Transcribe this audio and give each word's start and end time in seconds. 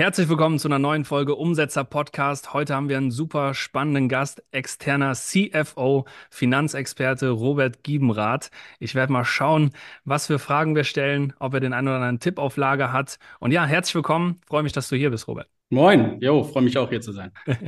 Herzlich 0.00 0.30
willkommen 0.30 0.58
zu 0.58 0.66
einer 0.66 0.78
neuen 0.78 1.04
Folge 1.04 1.34
Umsetzer 1.34 1.84
Podcast. 1.84 2.54
Heute 2.54 2.74
haben 2.74 2.88
wir 2.88 2.96
einen 2.96 3.10
super 3.10 3.52
spannenden 3.52 4.08
Gast, 4.08 4.42
externer 4.50 5.12
CFO, 5.12 6.06
Finanzexperte 6.30 7.28
Robert 7.28 7.82
Giebenrath. 7.82 8.50
Ich 8.78 8.94
werde 8.94 9.12
mal 9.12 9.26
schauen, 9.26 9.72
was 10.06 10.28
für 10.28 10.38
Fragen 10.38 10.74
wir 10.74 10.84
stellen, 10.84 11.34
ob 11.38 11.52
er 11.52 11.60
den 11.60 11.74
einen 11.74 11.88
oder 11.88 11.96
anderen 11.96 12.18
Tipp 12.18 12.38
auf 12.38 12.56
Lager 12.56 12.94
hat. 12.94 13.18
Und 13.40 13.52
ja, 13.52 13.66
herzlich 13.66 13.94
willkommen. 13.94 14.40
Freue 14.46 14.62
mich, 14.62 14.72
dass 14.72 14.88
du 14.88 14.96
hier 14.96 15.10
bist, 15.10 15.28
Robert. 15.28 15.50
Moin, 15.68 16.18
jo, 16.22 16.44
freue 16.44 16.62
mich 16.62 16.78
auch 16.78 16.88
hier 16.88 17.02
zu 17.02 17.12
sein. 17.12 17.32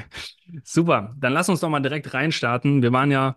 super, 0.65 1.15
dann 1.19 1.35
lass 1.35 1.51
uns 1.51 1.61
doch 1.61 1.69
mal 1.69 1.81
direkt 1.81 2.15
reinstarten. 2.15 2.81
Wir 2.81 2.95
waren 2.95 3.11
ja 3.11 3.37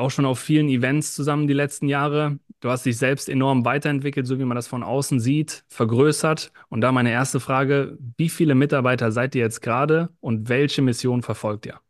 auch 0.00 0.10
schon 0.10 0.24
auf 0.24 0.38
vielen 0.38 0.68
Events 0.68 1.14
zusammen 1.14 1.46
die 1.46 1.54
letzten 1.54 1.88
Jahre. 1.88 2.38
Du 2.60 2.70
hast 2.70 2.84
dich 2.84 2.98
selbst 2.98 3.28
enorm 3.28 3.64
weiterentwickelt, 3.64 4.26
so 4.26 4.38
wie 4.38 4.44
man 4.44 4.54
das 4.54 4.68
von 4.68 4.82
außen 4.82 5.20
sieht, 5.20 5.64
vergrößert. 5.68 6.52
Und 6.68 6.80
da 6.80 6.92
meine 6.92 7.10
erste 7.10 7.40
Frage, 7.40 7.96
wie 8.16 8.28
viele 8.28 8.54
Mitarbeiter 8.54 9.12
seid 9.12 9.34
ihr 9.34 9.42
jetzt 9.42 9.62
gerade 9.62 10.10
und 10.20 10.48
welche 10.48 10.82
Mission 10.82 11.22
verfolgt 11.22 11.66
ihr? 11.66 11.80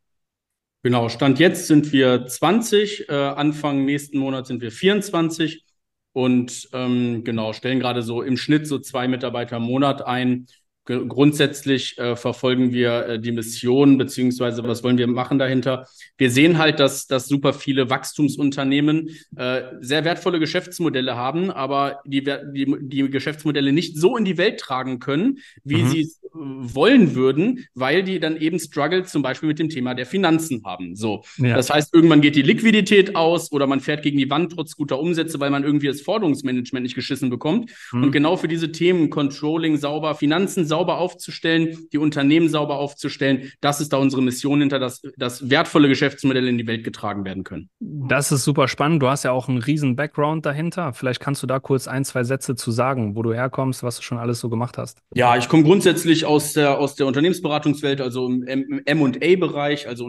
Genau, 0.83 1.09
Stand 1.09 1.39
jetzt 1.39 1.67
sind 1.67 1.93
wir 1.93 2.27
20, 2.27 3.09
äh, 3.09 3.13
Anfang 3.13 3.85
nächsten 3.85 4.19
Monat 4.19 4.47
sind 4.47 4.63
wir 4.63 4.71
24 4.71 5.65
und 6.13 6.69
ähm, 6.73 7.23
genau, 7.25 7.53
stellen 7.53 7.81
gerade 7.81 8.03
so 8.03 8.23
im 8.23 8.37
Schnitt 8.37 8.67
so 8.67 8.79
zwei 8.79 9.07
Mitarbeiter 9.07 9.57
im 9.57 9.65
Monat 9.65 10.03
ein 10.07 10.47
grundsätzlich 10.85 11.99
äh, 11.99 12.17
verfolgen 12.17 12.73
wir 12.73 13.07
äh, 13.07 13.21
die 13.21 13.33
Mission, 13.33 13.99
beziehungsweise 13.99 14.63
was 14.65 14.83
wollen 14.83 14.99
wir 14.99 15.07
machen 15.07 15.39
dahinter? 15.39 15.87
Wir 16.17 16.31
sehen 16.31 16.59
halt, 16.59 16.81
dass, 16.81 17.07
dass 17.07 17.29
super 17.29 17.53
viele 17.53 17.91
Wachstumsunternehmen 17.91 19.11
äh, 19.37 19.63
sehr 19.81 20.05
wertvolle 20.05 20.41
Geschäftsmodelle 20.41 21.17
haben, 21.17 21.51
aber 21.51 22.01
die, 22.05 22.25
die, 22.25 22.77
die 22.81 23.11
Geschäftsmodelle 23.11 23.73
nicht 23.73 23.97
so 23.99 24.17
in 24.17 24.25
die 24.25 24.39
Welt 24.39 24.59
tragen 24.59 24.99
können, 24.99 25.39
wie 25.65 25.83
mhm. 25.83 25.89
sie 25.89 26.01
es 26.03 26.21
wollen 26.33 27.15
würden, 27.15 27.67
weil 27.75 28.03
die 28.03 28.21
dann 28.21 28.37
eben 28.37 28.59
Struggle 28.59 29.05
zum 29.05 29.23
Beispiel 29.23 29.49
mit 29.49 29.59
dem 29.59 29.69
Thema 29.69 29.95
der 29.95 30.07
Finanzen 30.07 30.63
haben. 30.65 30.95
So. 30.95 31.25
Ja. 31.39 31.57
Das 31.57 31.71
heißt, 31.71 31.95
irgendwann 31.95 32.21
geht 32.21 32.37
die 32.37 32.43
Liquidität 32.43 33.17
aus 33.17 33.51
oder 33.53 33.67
man 33.67 33.81
fährt 33.81 34.03
gegen 34.03 34.19
die 34.19 34.31
Wand 34.31 34.53
trotz 34.53 34.77
guter 34.77 35.01
Umsätze, 35.01 35.41
weil 35.41 35.51
man 35.51 35.65
irgendwie 35.65 35.89
das 35.89 36.01
Forderungsmanagement 36.01 36.85
nicht 36.85 36.95
geschissen 36.95 37.31
bekommt. 37.31 37.73
Mhm. 37.93 38.05
Und 38.05 38.13
genau 38.13 38.37
für 38.37 38.49
diese 38.49 38.71
Themen, 38.71 39.11
Controlling 39.11 39.77
sauber, 39.77 40.15
Finanzen 40.15 40.67
sauber, 40.71 40.97
aufzustellen, 40.97 41.77
die 41.93 41.99
Unternehmen 41.99 42.49
sauber 42.49 42.79
aufzustellen. 42.79 43.53
Das 43.61 43.83
ist 43.83 43.93
da 43.93 43.99
unsere 43.99 44.23
Mission 44.23 44.61
hinter, 44.61 44.79
dass, 44.79 45.03
dass 45.19 45.51
wertvolle 45.51 45.89
Geschäftsmodelle 45.89 46.49
in 46.49 46.57
die 46.57 46.67
Welt 46.67 46.85
getragen 46.85 47.27
werden 47.27 47.45
können. 47.45 47.69
Das 47.81 48.33
ist 48.33 48.45
super 48.45 48.69
spannend. 48.69 49.03
Du 49.03 49.09
hast 49.09 49.25
ja 49.25 49.33
auch 49.33 49.49
einen 49.49 49.59
riesen 49.59 49.97
Background 49.97 50.47
dahinter. 50.47 50.95
Vielleicht 50.95 51.21
kannst 51.21 51.43
du 51.43 51.47
da 51.47 51.59
kurz 51.59 51.87
ein, 51.89 52.07
zwei 52.07 52.25
Sätze 52.25 52.55
zu 52.55 52.71
sagen, 52.71 53.17
wo 53.17 53.23
du 53.23 53.35
herkommst, 53.35 53.83
was 53.83 53.97
du 53.97 54.03
schon 54.03 54.17
alles 54.17 54.41
so 54.41 54.49
gemacht 54.49 54.79
hast. 54.79 55.03
Ja, 55.15 55.37
ich 55.37 55.49
komme 55.49 55.65
grundsätzlich 55.65 56.25
aus 56.25 56.55
der, 56.55 56.79
aus 56.79 56.95
der 56.95 57.07
Unternehmensberatungswelt, 57.07 58.01
also 58.01 58.27
im 58.27 58.81
M&A-Bereich, 58.87 59.87
also 59.89 60.07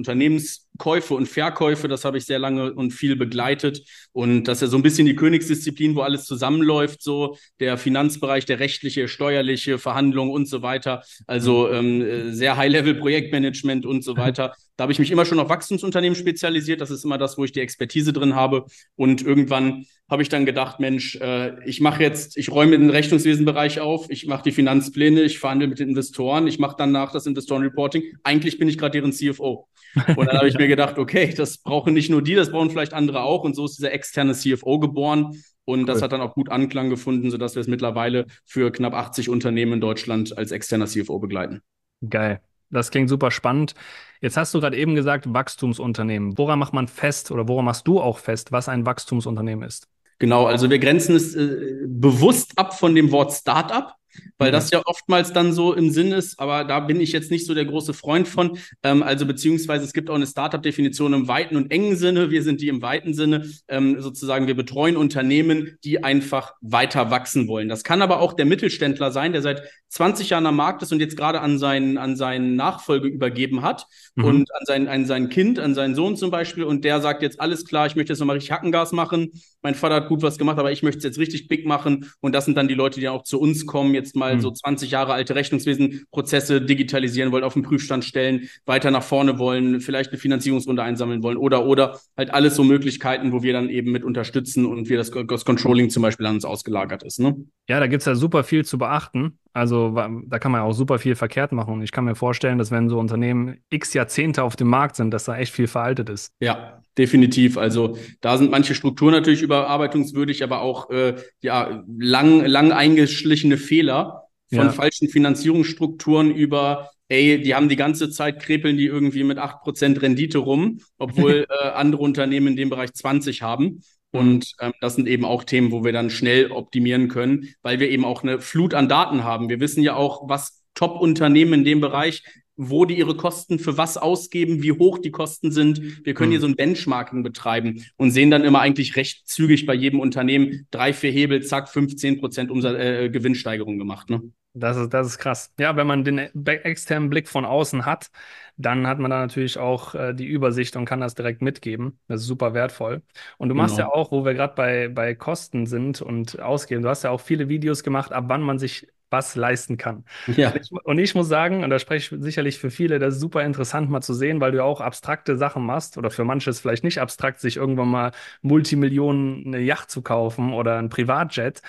Unternehmenskäufe 0.82 1.14
und 1.14 1.28
Verkäufe. 1.28 1.88
Das 1.88 2.06
habe 2.06 2.18
ich 2.18 2.26
sehr 2.26 2.40
lange 2.40 2.74
und 2.74 2.92
viel 2.92 3.16
begleitet. 3.16 3.84
Und 4.14 4.46
das 4.46 4.58
ist 4.58 4.62
ja 4.62 4.68
so 4.68 4.78
ein 4.78 4.84
bisschen 4.84 5.06
die 5.06 5.16
Königsdisziplin, 5.16 5.96
wo 5.96 6.02
alles 6.02 6.26
zusammenläuft, 6.26 7.02
so 7.02 7.38
der 7.60 7.78
Finanzbereich, 7.78 8.46
der 8.46 8.60
rechtliche, 8.60 9.08
steuerliche, 9.08 9.78
Verhandlungen 9.78 10.32
und 10.32 10.48
so 10.48 10.62
weiter. 10.62 11.04
Also 11.28 11.70
ähm, 11.72 12.02
äh, 12.02 12.34
sehr 12.34 12.58
High-Level-Projektmanagement 12.58 13.86
und 13.86 14.04
so 14.04 14.18
weiter. 14.18 14.54
Da 14.78 14.84
habe 14.84 14.94
ich 14.94 15.00
mich 15.00 15.12
immer 15.12 15.26
schon 15.26 15.40
auf 15.40 15.50
Wachstumsunternehmen 15.50 16.16
spezialisiert. 16.16 16.82
Das 16.82 16.90
ist 16.90 17.06
immer 17.06 17.18
das, 17.18 17.38
wo 17.38 17.44
ich 17.44 17.52
die 17.52 17.60
Expertise 17.60 18.14
drin 18.14 18.36
habe. 18.36 18.66
Und 18.96 19.22
irgendwann 19.22 19.86
habe 20.12 20.22
ich 20.22 20.30
dann 20.30 20.46
gedacht, 20.46 20.82
Mensch, 20.82 21.16
äh, 21.16 21.54
ich 21.64 21.80
mache 21.80 22.04
jetzt, 22.04 22.36
ich 22.38 22.52
räume 22.52 22.78
den 22.78 22.90
Rechnungswesenbereich 22.90 23.80
auf, 23.80 24.10
ich 24.10 24.28
mache 24.28 24.44
die 24.44 24.52
Finanzpläne, 24.52 25.22
ich 25.22 25.40
verhandle 25.40 25.70
mit 25.70 25.80
den 25.80 25.88
Investoren, 25.88 26.48
ich 26.48 26.60
mache 26.60 26.76
danach 26.78 27.14
das 27.14 27.26
Investorenreporting. 27.26 28.04
Eigentlich 28.24 28.60
bin 28.60 28.68
ich 28.68 28.78
gerade 28.78 28.92
deren 28.92 29.14
CFO. 29.14 29.70
Und 29.96 30.28
dann 30.28 30.38
habe 30.38 30.50
ich 30.50 30.56
mir 30.58 30.68
gedacht, 30.68 30.98
okay, 30.98 31.34
das 31.36 31.60
brauchen 31.60 31.94
nicht 31.94 32.10
nur 32.10 32.22
die, 32.22 32.36
das 32.36 32.52
brauchen 32.52 32.70
vielleicht 32.70 32.94
andere 32.94 33.24
auch. 33.24 33.46
Und 33.46 33.56
so 33.56 33.64
ist 33.64 33.78
dieser 33.78 33.94
externe 33.94 34.34
CFO 34.34 34.80
geboren. 34.80 35.42
Und 35.64 35.80
cool. 35.80 35.86
das 35.86 36.02
hat 36.02 36.12
dann 36.12 36.20
auch 36.20 36.34
gut 36.34 36.50
Anklang 36.50 36.90
gefunden, 36.90 37.32
sodass 37.32 37.56
wir 37.56 37.62
es 37.62 37.68
mittlerweile 37.68 38.26
für 38.46 38.70
knapp 38.72 38.94
80 38.94 39.30
Unternehmen 39.30 39.74
in 39.74 39.82
Deutschland 39.82 40.38
als 40.38 40.52
externer 40.52 40.88
CFO 40.88 41.20
begleiten. 41.20 41.62
Geil. 42.08 42.42
Das 42.70 42.90
klingt 42.90 43.10
super 43.10 43.32
spannend. 43.32 43.76
Jetzt 44.20 44.36
hast 44.38 44.54
du 44.54 44.60
gerade 44.60 44.78
eben 44.78 44.96
gesagt, 44.96 45.34
Wachstumsunternehmen. 45.34 46.38
Woran 46.38 46.60
macht 46.60 46.74
man 46.74 46.88
fest 46.88 47.32
oder 47.32 47.48
woran 47.48 47.66
machst 47.66 47.88
du 47.88 48.02
auch 48.02 48.18
fest, 48.18 48.52
was 48.52 48.68
ein 48.68 48.86
Wachstumsunternehmen 48.86 49.66
ist? 49.66 49.91
Genau, 50.22 50.46
also 50.46 50.70
wir 50.70 50.78
grenzen 50.78 51.16
es 51.16 51.36
äh, 51.36 51.80
bewusst 51.88 52.56
ab 52.56 52.78
von 52.78 52.94
dem 52.94 53.12
Wort 53.12 53.34
Startup 53.34 53.96
weil 54.38 54.50
mhm. 54.50 54.54
das 54.54 54.72
ja 54.72 54.82
oftmals 54.86 55.34
dann 55.34 55.54
so 55.54 55.74
im 55.74 55.92
Sinn 55.92 56.12
ist, 56.12 56.40
aber 56.40 56.64
da 56.64 56.80
bin 56.80 57.00
ich 57.00 57.12
jetzt 57.12 57.32
nicht 57.32 57.46
so 57.46 57.54
der 57.54 57.66
große 57.66 57.94
Freund 57.94 58.28
von. 58.28 58.58
Ähm, 58.84 59.04
also 59.04 59.26
beziehungsweise 59.26 59.86
es 59.86 59.94
gibt 59.94 60.10
auch 60.10 60.16
eine 60.16 60.28
Startup-Definition 60.28 61.14
im 61.14 61.28
weiten 61.28 61.56
und 61.56 61.72
engen 61.72 61.96
Sinne. 61.96 62.32
Wir 62.32 62.44
sind 62.44 62.62
die 62.62 62.68
im 62.68 62.82
weiten 62.82 63.14
Sinne. 63.14 63.50
Ähm, 63.68 64.02
sozusagen, 64.02 64.48
wir 64.48 64.56
betreuen 64.56 64.98
Unternehmen, 64.98 65.78
die 65.84 66.04
einfach 66.04 66.54
weiter 66.62 67.12
wachsen 67.12 67.48
wollen. 67.48 67.70
Das 67.70 67.84
kann 67.84 68.02
aber 68.02 68.20
auch 68.20 68.34
der 68.34 68.46
Mittelständler 68.46 69.12
sein, 69.12 69.32
der 69.32 69.42
seit 69.42 69.64
20 69.90 70.30
Jahren 70.30 70.46
am 70.46 70.56
Markt 70.56 70.82
ist 70.82 70.92
und 70.94 71.00
jetzt 71.02 71.18
gerade 71.18 71.42
an 71.42 71.60
seinen, 71.60 71.98
an 71.98 72.16
seinen 72.16 72.56
Nachfolge 72.56 73.08
übergeben 73.08 73.62
hat 73.62 73.88
mhm. 74.16 74.24
und 74.24 74.56
an 74.56 74.66
sein, 74.66 74.88
an 74.88 75.06
sein 75.06 75.30
Kind, 75.30 75.60
an 75.60 75.76
seinen 75.76 75.96
Sohn 75.96 76.16
zum 76.16 76.32
Beispiel. 76.32 76.64
Und 76.64 76.86
der 76.86 77.02
sagt 77.02 77.22
jetzt, 77.22 77.40
alles 77.42 77.66
klar, 77.66 77.88
ich 77.88 77.96
möchte 77.96 78.14
jetzt 78.14 78.20
nochmal 78.20 78.36
richtig 78.36 78.52
Hackengas 78.52 78.94
machen. 78.94 79.32
Mein 79.62 79.76
Vater 79.76 79.96
hat 79.96 80.08
gut 80.08 80.22
was 80.22 80.38
gemacht, 80.38 80.58
aber 80.60 80.72
ich 80.72 80.82
möchte 80.82 81.00
es 81.00 81.04
jetzt 81.04 81.20
richtig 81.20 81.48
big 81.48 81.66
machen. 81.66 82.12
Und 82.22 82.34
das 82.34 82.46
sind 82.46 82.56
dann 82.56 82.68
die 82.68 82.74
Leute, 82.74 83.00
die 83.00 83.10
auch 83.10 83.24
zu 83.24 83.40
uns 83.40 83.66
kommen, 83.66 83.94
jetzt 84.02 84.16
mal 84.16 84.36
mhm. 84.36 84.42
so 84.42 84.52
20 84.52 84.92
Jahre 84.92 85.14
alte 85.14 85.36
Rechnungswesenprozesse 85.36 86.62
digitalisieren 86.62 87.32
wollen, 87.32 87.44
auf 87.44 87.54
den 87.54 87.64
Prüfstand 87.64 88.04
stellen, 88.04 88.50
weiter 88.66 88.92
nach 88.92 89.04
vorne 89.04 89.40
wollen, 89.40 89.82
vielleicht 89.82 90.12
eine 90.12 90.20
Finanzierungsrunde 90.20 90.84
einsammeln 90.84 91.24
wollen 91.24 91.38
oder, 91.38 91.66
oder 91.66 92.00
halt 92.18 92.34
alles 92.34 92.56
so 92.56 92.64
Möglichkeiten, 92.64 93.32
wo 93.32 93.44
wir 93.44 93.54
dann 93.54 93.70
eben 93.70 93.92
mit 93.92 94.04
unterstützen 94.04 94.66
und 94.66 94.90
wir 94.90 94.98
das, 94.98 95.12
das 95.28 95.46
Controlling 95.46 95.90
zum 95.90 96.04
Beispiel 96.04 96.26
an 96.26 96.36
uns 96.36 96.46
ausgelagert 96.46 97.04
ist. 97.04 97.20
Ne? 97.20 97.46
Ja, 97.70 97.80
da 97.80 97.88
gibt 97.88 98.02
es 98.02 98.06
ja 98.06 98.16
super 98.16 98.44
viel 98.44 98.66
zu 98.66 98.78
beachten. 98.78 99.38
Also 99.54 99.94
da 100.28 100.40
kann 100.40 100.52
man 100.52 100.62
auch 100.62 100.72
super 100.72 100.98
viel 101.00 101.16
verkehrt 101.16 101.52
machen. 101.52 101.74
Und 101.74 101.82
ich 101.82 101.92
kann 101.92 102.06
mir 102.06 102.16
vorstellen, 102.16 102.58
dass 102.58 102.72
wenn 102.72 102.90
so 102.90 103.00
Unternehmen 103.00 103.58
x 103.70 103.94
Jahrzehnte 103.94 104.44
auf 104.44 104.56
dem 104.56 104.68
Markt 104.68 104.96
sind, 104.96 105.12
dass 105.12 105.26
da 105.26 105.38
echt 105.38 105.54
viel 105.54 105.68
veraltet 105.68 106.10
ist. 106.10 106.34
Ja, 106.40 106.82
definitiv. 106.98 107.58
Also 107.58 107.98
da 108.22 108.38
sind 108.38 108.52
manche 108.52 108.76
Strukturen 108.76 109.14
natürlich 109.14 109.42
überarbeitungswürdig, 109.42 110.44
aber 110.44 110.62
auch 110.62 110.90
äh, 110.90 111.16
ja, 111.42 111.84
lang, 111.98 112.46
lang 112.46 112.72
eingeschlichene 112.72 113.58
Fehler 113.58 114.24
von 114.54 114.66
ja. 114.66 114.72
falschen 114.72 115.10
Finanzierungsstrukturen 115.10 116.32
über 116.32 116.90
ey, 117.12 117.42
die 117.42 117.54
haben 117.56 117.68
die 117.68 117.76
ganze 117.76 118.10
Zeit 118.10 118.42
krepeln 118.42 118.78
die 118.78 118.86
irgendwie 118.86 119.26
mit 119.26 119.38
8% 119.38 120.02
Rendite 120.02 120.38
rum, 120.38 120.80
obwohl 120.98 121.46
äh, 121.62 121.68
andere 121.70 122.02
Unternehmen 122.02 122.48
in 122.48 122.56
dem 122.56 122.70
Bereich 122.70 122.94
20 122.94 123.42
haben. 123.42 123.84
Und 124.12 124.54
ähm, 124.60 124.74
das 124.82 124.96
sind 124.96 125.08
eben 125.08 125.26
auch 125.26 125.44
Themen, 125.44 125.72
wo 125.72 125.84
wir 125.84 125.94
dann 125.94 126.10
schnell 126.10 126.52
optimieren 126.52 127.08
können, 127.08 127.56
weil 127.62 127.80
wir 127.80 127.90
eben 127.90 128.06
auch 128.06 128.24
eine 128.24 128.40
Flut 128.40 128.74
an 128.74 128.90
Daten 128.90 129.24
haben. 129.24 129.50
Wir 129.50 129.60
wissen 129.60 129.82
ja 129.84 129.96
auch, 129.96 130.28
was 130.28 130.62
Top-Unternehmen 130.74 131.54
in 131.54 131.64
dem 131.64 131.82
Bereich, 131.82 132.24
wo 132.64 132.86
die 132.86 132.98
ihre 132.98 133.16
Kosten 133.16 133.58
für 133.58 133.78
was 133.78 133.98
ausgeben, 133.98 134.62
wie 134.62 134.74
hoch 134.74 135.00
die 135.00 135.10
Kosten 135.10 135.52
sind. 135.52 136.06
Wir 136.06 136.14
können 136.14 136.30
mhm. 136.30 136.34
hier 136.34 136.42
so 136.42 136.48
ein 136.48 136.56
Benchmarking 136.56 137.24
betreiben 137.24 137.84
und 137.98 138.12
sehen 138.12 138.30
dann 138.30 138.44
immer 138.44 138.62
eigentlich 138.62 138.96
recht 138.96 139.28
zügig 139.28 139.66
bei 139.66 139.74
jedem 139.74 140.00
Unternehmen 140.00 140.68
drei, 140.70 140.94
vier 140.94 141.12
Hebel, 141.12 141.44
zack, 141.44 141.70
15 141.70 142.20
Prozent 142.20 142.52
Umsatz, 142.52 142.78
äh, 142.78 143.10
Gewinnsteigerung 143.10 143.80
gemacht. 143.80 144.12
Ne? 144.12 144.22
Das 144.54 144.78
ist, 144.78 144.90
das 144.94 145.08
ist 145.08 145.18
krass. 145.18 145.52
Ja, 145.60 145.76
wenn 145.76 145.88
man 145.88 146.04
den 146.04 146.18
externen 146.18 147.10
Blick 147.10 147.30
von 147.30 147.46
außen 147.46 147.86
hat, 147.86 148.12
dann 148.58 148.86
hat 148.86 149.00
man 149.00 149.10
da 149.10 149.20
natürlich 149.20 149.58
auch 149.58 149.96
äh, 149.96 150.14
die 150.14 150.28
Übersicht 150.28 150.76
und 150.76 150.86
kann 150.86 151.02
das 151.02 151.16
direkt 151.16 151.42
mitgeben. 151.42 152.00
Das 152.08 152.22
ist 152.22 152.28
super 152.28 152.54
wertvoll. 152.54 153.02
Und 153.40 153.50
du 153.50 153.56
machst 153.56 153.78
genau. 153.78 153.90
ja 153.90 153.96
auch, 153.96 154.12
wo 154.12 154.24
wir 154.24 154.36
gerade 154.36 154.54
bei, 154.54 154.88
bei 154.90 155.16
Kosten 155.16 155.66
sind 155.66 156.02
und 156.02 156.40
ausgeben, 156.40 156.84
du 156.84 156.90
hast 156.90 157.04
ja 157.04 157.10
auch 157.10 157.22
viele 157.22 157.50
Videos 157.50 157.82
gemacht, 157.82 158.12
ab 158.12 158.26
wann 158.28 158.42
man 158.42 158.60
sich 158.60 158.88
was 159.12 159.36
leisten 159.36 159.78
kann. 159.78 160.06
Ja. 160.28 160.52
Und, 160.52 160.62
ich, 160.62 160.72
und 160.72 160.98
ich 160.98 161.16
muss 161.16 161.28
sagen, 161.28 161.64
und 161.64 161.70
da 161.70 161.78
spreche 161.78 162.16
ich 162.16 162.24
sicherlich 162.24 162.58
für 162.58 162.72
viele, 162.72 162.98
das 162.98 163.16
ist 163.16 163.20
super 163.20 163.44
interessant 163.44 163.90
mal 163.90 164.02
zu 164.02 164.14
sehen, 164.14 164.42
weil 164.42 164.52
du 164.52 164.60
ja 164.60 164.64
auch 164.64 164.82
abstrakte 164.82 165.36
Sachen 165.38 165.66
machst 165.66 165.98
oder 165.98 166.10
für 166.10 166.24
manche 166.24 166.50
ist 166.50 166.62
vielleicht 166.62 166.84
nicht 166.84 167.00
abstrakt, 167.00 167.40
sich 167.40 167.58
irgendwann 167.58 167.90
mal 167.90 168.12
Multimillionen 168.42 169.46
eine 169.46 169.60
Yacht 169.60 169.92
zu 169.92 170.02
kaufen 170.02 170.54
oder 170.54 170.78
ein 170.78 170.90
Privatjet. 170.90 171.62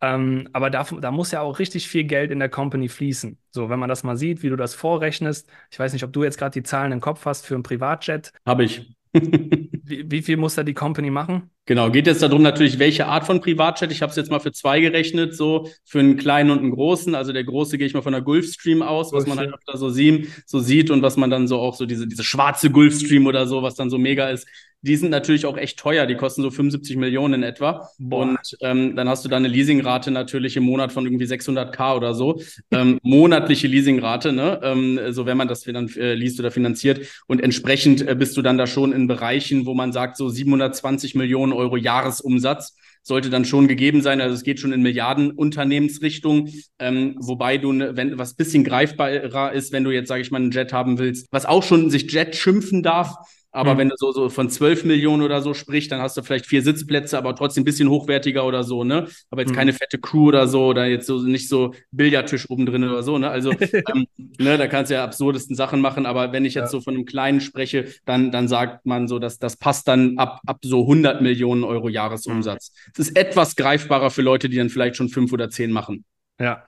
Ähm, 0.00 0.48
aber 0.52 0.70
da, 0.70 0.84
da 0.84 1.10
muss 1.10 1.30
ja 1.30 1.40
auch 1.40 1.58
richtig 1.58 1.88
viel 1.88 2.04
Geld 2.04 2.30
in 2.30 2.38
der 2.38 2.48
Company 2.48 2.88
fließen. 2.88 3.38
So, 3.50 3.70
wenn 3.70 3.78
man 3.78 3.88
das 3.88 4.02
mal 4.02 4.16
sieht, 4.16 4.42
wie 4.42 4.50
du 4.50 4.56
das 4.56 4.74
vorrechnest. 4.74 5.48
Ich 5.70 5.78
weiß 5.78 5.92
nicht, 5.92 6.04
ob 6.04 6.12
du 6.12 6.24
jetzt 6.24 6.38
gerade 6.38 6.52
die 6.52 6.62
Zahlen 6.62 6.92
im 6.92 7.00
Kopf 7.00 7.24
hast 7.24 7.46
für 7.46 7.54
ein 7.54 7.62
Privatjet. 7.62 8.32
Habe 8.44 8.64
ich. 8.64 8.94
wie, 9.12 10.10
wie 10.10 10.22
viel 10.22 10.36
muss 10.36 10.54
da 10.54 10.62
die 10.62 10.74
Company 10.74 11.10
machen? 11.10 11.50
Genau, 11.68 11.90
geht 11.90 12.06
jetzt 12.06 12.22
darum 12.22 12.42
natürlich, 12.42 12.78
welche 12.78 13.06
Art 13.06 13.26
von 13.26 13.40
Privatjet. 13.40 13.90
Ich 13.90 14.00
habe 14.00 14.10
es 14.10 14.16
jetzt 14.16 14.30
mal 14.30 14.38
für 14.38 14.52
zwei 14.52 14.80
gerechnet, 14.80 15.34
so 15.34 15.68
für 15.84 15.98
einen 15.98 16.16
kleinen 16.16 16.50
und 16.50 16.60
einen 16.60 16.70
großen. 16.70 17.16
Also 17.16 17.32
der 17.32 17.42
große 17.42 17.76
gehe 17.76 17.88
ich 17.88 17.94
mal 17.94 18.02
von 18.02 18.12
der 18.12 18.22
Gulfstream 18.22 18.82
aus, 18.82 19.12
was 19.12 19.26
man 19.26 19.38
halt 19.38 19.52
öfter 19.52 19.76
so, 19.76 19.90
sieht, 19.90 20.28
so 20.46 20.60
sieht 20.60 20.92
und 20.92 21.02
was 21.02 21.16
man 21.16 21.28
dann 21.28 21.48
so 21.48 21.58
auch 21.58 21.74
so 21.74 21.84
diese, 21.84 22.06
diese 22.06 22.22
schwarze 22.22 22.70
Gulfstream 22.70 23.26
oder 23.26 23.48
so, 23.48 23.62
was 23.62 23.74
dann 23.74 23.90
so 23.90 23.98
mega 23.98 24.28
ist. 24.30 24.46
Die 24.82 24.94
sind 24.94 25.10
natürlich 25.10 25.46
auch 25.46 25.56
echt 25.56 25.78
teuer, 25.80 26.06
die 26.06 26.14
kosten 26.14 26.42
so 26.42 26.50
75 26.50 26.96
Millionen 26.96 27.34
in 27.34 27.42
etwa. 27.42 27.88
Boah. 27.98 28.22
Und 28.22 28.38
ähm, 28.60 28.94
dann 28.94 29.08
hast 29.08 29.24
du 29.24 29.28
da 29.28 29.36
eine 29.36 29.48
Leasingrate 29.48 30.12
natürlich 30.12 30.56
im 30.56 30.62
Monat 30.62 30.92
von 30.92 31.04
irgendwie 31.04 31.24
600k 31.24 31.96
oder 31.96 32.14
so. 32.14 32.40
Ähm, 32.70 33.00
monatliche 33.02 33.66
Leasingrate, 33.66 34.32
ne? 34.32 34.60
Ähm, 34.62 35.00
so 35.10 35.26
wenn 35.26 35.36
man 35.36 35.48
das 35.48 35.62
dann 35.62 35.88
äh, 35.96 36.14
liest 36.14 36.38
oder 36.38 36.52
finanziert. 36.52 37.24
Und 37.26 37.42
entsprechend 37.42 38.06
äh, 38.06 38.14
bist 38.14 38.36
du 38.36 38.42
dann 38.42 38.58
da 38.58 38.68
schon 38.68 38.92
in 38.92 39.08
Bereichen, 39.08 39.66
wo 39.66 39.74
man 39.74 39.92
sagt, 39.92 40.16
so 40.16 40.28
720 40.28 41.16
Millionen 41.16 41.52
Euro 41.56 41.76
Jahresumsatz 41.76 42.74
sollte 43.02 43.30
dann 43.30 43.44
schon 43.44 43.68
gegeben 43.68 44.02
sein. 44.02 44.20
Also 44.20 44.34
es 44.34 44.42
geht 44.42 44.58
schon 44.58 44.72
in 44.72 44.82
Milliarden 44.82 45.30
Unternehmensrichtung, 45.30 46.48
ähm, 46.80 47.14
wobei 47.18 47.56
du, 47.56 47.72
ne, 47.72 47.96
wenn 47.96 48.18
was 48.18 48.34
bisschen 48.34 48.64
greifbarer 48.64 49.52
ist, 49.52 49.72
wenn 49.72 49.84
du 49.84 49.90
jetzt, 49.90 50.08
sage 50.08 50.22
ich 50.22 50.30
mal, 50.32 50.38
einen 50.38 50.50
Jet 50.50 50.72
haben 50.72 50.98
willst, 50.98 51.28
was 51.30 51.46
auch 51.46 51.62
schon 51.62 51.88
sich 51.88 52.10
Jet 52.10 52.34
schimpfen 52.34 52.82
darf, 52.82 53.14
aber 53.56 53.74
mhm. 53.74 53.78
wenn 53.78 53.88
du 53.88 53.94
so, 53.96 54.12
so 54.12 54.28
von 54.28 54.50
12 54.50 54.84
Millionen 54.84 55.22
oder 55.22 55.40
so 55.40 55.54
sprichst, 55.54 55.90
dann 55.90 56.00
hast 56.00 56.16
du 56.16 56.22
vielleicht 56.22 56.44
vier 56.44 56.62
Sitzplätze, 56.62 57.16
aber 57.16 57.34
trotzdem 57.34 57.62
ein 57.62 57.64
bisschen 57.64 57.88
hochwertiger 57.88 58.44
oder 58.44 58.64
so, 58.64 58.84
ne? 58.84 59.08
Aber 59.30 59.40
jetzt 59.40 59.52
mhm. 59.52 59.56
keine 59.56 59.72
fette 59.72 59.98
Crew 59.98 60.28
oder 60.28 60.46
so, 60.46 60.66
oder 60.66 60.86
jetzt 60.86 61.06
so 61.06 61.22
nicht 61.22 61.48
so 61.48 61.72
Billardtisch 61.90 62.50
oben 62.50 62.66
drin 62.66 62.84
oder 62.84 63.02
so, 63.02 63.16
ne? 63.16 63.30
Also, 63.30 63.52
ähm, 63.72 64.06
ne, 64.38 64.58
da 64.58 64.66
kannst 64.66 64.90
du 64.90 64.94
ja 64.96 65.04
absurdesten 65.04 65.56
Sachen 65.56 65.80
machen, 65.80 66.04
aber 66.04 66.32
wenn 66.32 66.44
ich 66.44 66.54
jetzt 66.54 66.66
ja. 66.66 66.70
so 66.70 66.80
von 66.82 66.94
einem 66.94 67.06
kleinen 67.06 67.40
spreche, 67.40 67.86
dann, 68.04 68.30
dann 68.30 68.46
sagt 68.46 68.84
man 68.84 69.08
so, 69.08 69.18
dass 69.18 69.38
das 69.38 69.56
passt 69.56 69.88
dann 69.88 70.18
ab, 70.18 70.40
ab 70.46 70.58
so 70.62 70.82
100 70.82 71.22
Millionen 71.22 71.64
Euro 71.64 71.88
Jahresumsatz. 71.88 72.72
Mhm. 72.72 72.92
Es 72.92 73.08
ist 73.08 73.16
etwas 73.16 73.56
greifbarer 73.56 74.10
für 74.10 74.22
Leute, 74.22 74.50
die 74.50 74.56
dann 74.58 74.68
vielleicht 74.68 74.96
schon 74.96 75.08
fünf 75.08 75.32
oder 75.32 75.48
zehn 75.48 75.72
machen. 75.72 76.04
Ja, 76.38 76.66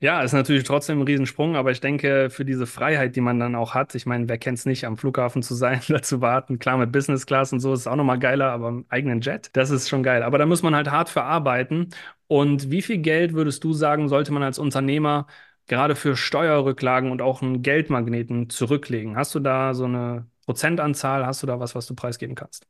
ja, 0.00 0.20
ist 0.22 0.32
natürlich 0.32 0.64
trotzdem 0.64 0.98
ein 1.00 1.02
Riesensprung, 1.06 1.56
aber 1.56 1.70
ich 1.70 1.80
denke, 1.80 2.28
für 2.30 2.44
diese 2.44 2.66
Freiheit, 2.66 3.16
die 3.16 3.22
man 3.22 3.40
dann 3.40 3.54
auch 3.54 3.74
hat, 3.74 3.94
ich 3.94 4.04
meine, 4.04 4.28
wer 4.28 4.36
kennt 4.38 4.58
es 4.58 4.66
nicht, 4.66 4.84
am 4.84 4.96
Flughafen 4.98 5.42
zu 5.42 5.54
sein, 5.54 5.80
da 5.88 6.02
zu 6.02 6.20
warten, 6.20 6.58
klar 6.58 6.76
mit 6.76 6.92
Business 6.92 7.24
Class 7.26 7.52
und 7.52 7.60
so 7.60 7.72
ist 7.72 7.80
es 7.80 7.86
auch 7.86 7.96
nochmal 7.96 8.18
geiler, 8.18 8.50
aber 8.52 8.68
im 8.68 8.84
eigenen 8.90 9.20
Jet, 9.22 9.50
das 9.54 9.70
ist 9.70 9.88
schon 9.88 10.02
geil. 10.02 10.22
Aber 10.22 10.36
da 10.38 10.44
muss 10.46 10.62
man 10.62 10.74
halt 10.74 10.90
hart 10.90 11.08
für 11.08 11.22
arbeiten. 11.22 11.88
Und 12.26 12.70
wie 12.70 12.82
viel 12.82 12.98
Geld 12.98 13.32
würdest 13.34 13.64
du 13.64 13.72
sagen, 13.72 14.08
sollte 14.08 14.32
man 14.32 14.42
als 14.42 14.58
Unternehmer 14.58 15.26
gerade 15.66 15.94
für 15.96 16.16
Steuerrücklagen 16.16 17.10
und 17.10 17.22
auch 17.22 17.40
einen 17.42 17.62
Geldmagneten 17.62 18.50
zurücklegen? 18.50 19.16
Hast 19.16 19.34
du 19.34 19.40
da 19.40 19.72
so 19.74 19.84
eine 19.84 20.26
Prozentanzahl? 20.44 21.24
Hast 21.26 21.42
du 21.42 21.46
da 21.46 21.58
was, 21.60 21.74
was 21.74 21.86
du 21.86 21.94
preisgeben 21.94 22.34
kannst? 22.34 22.66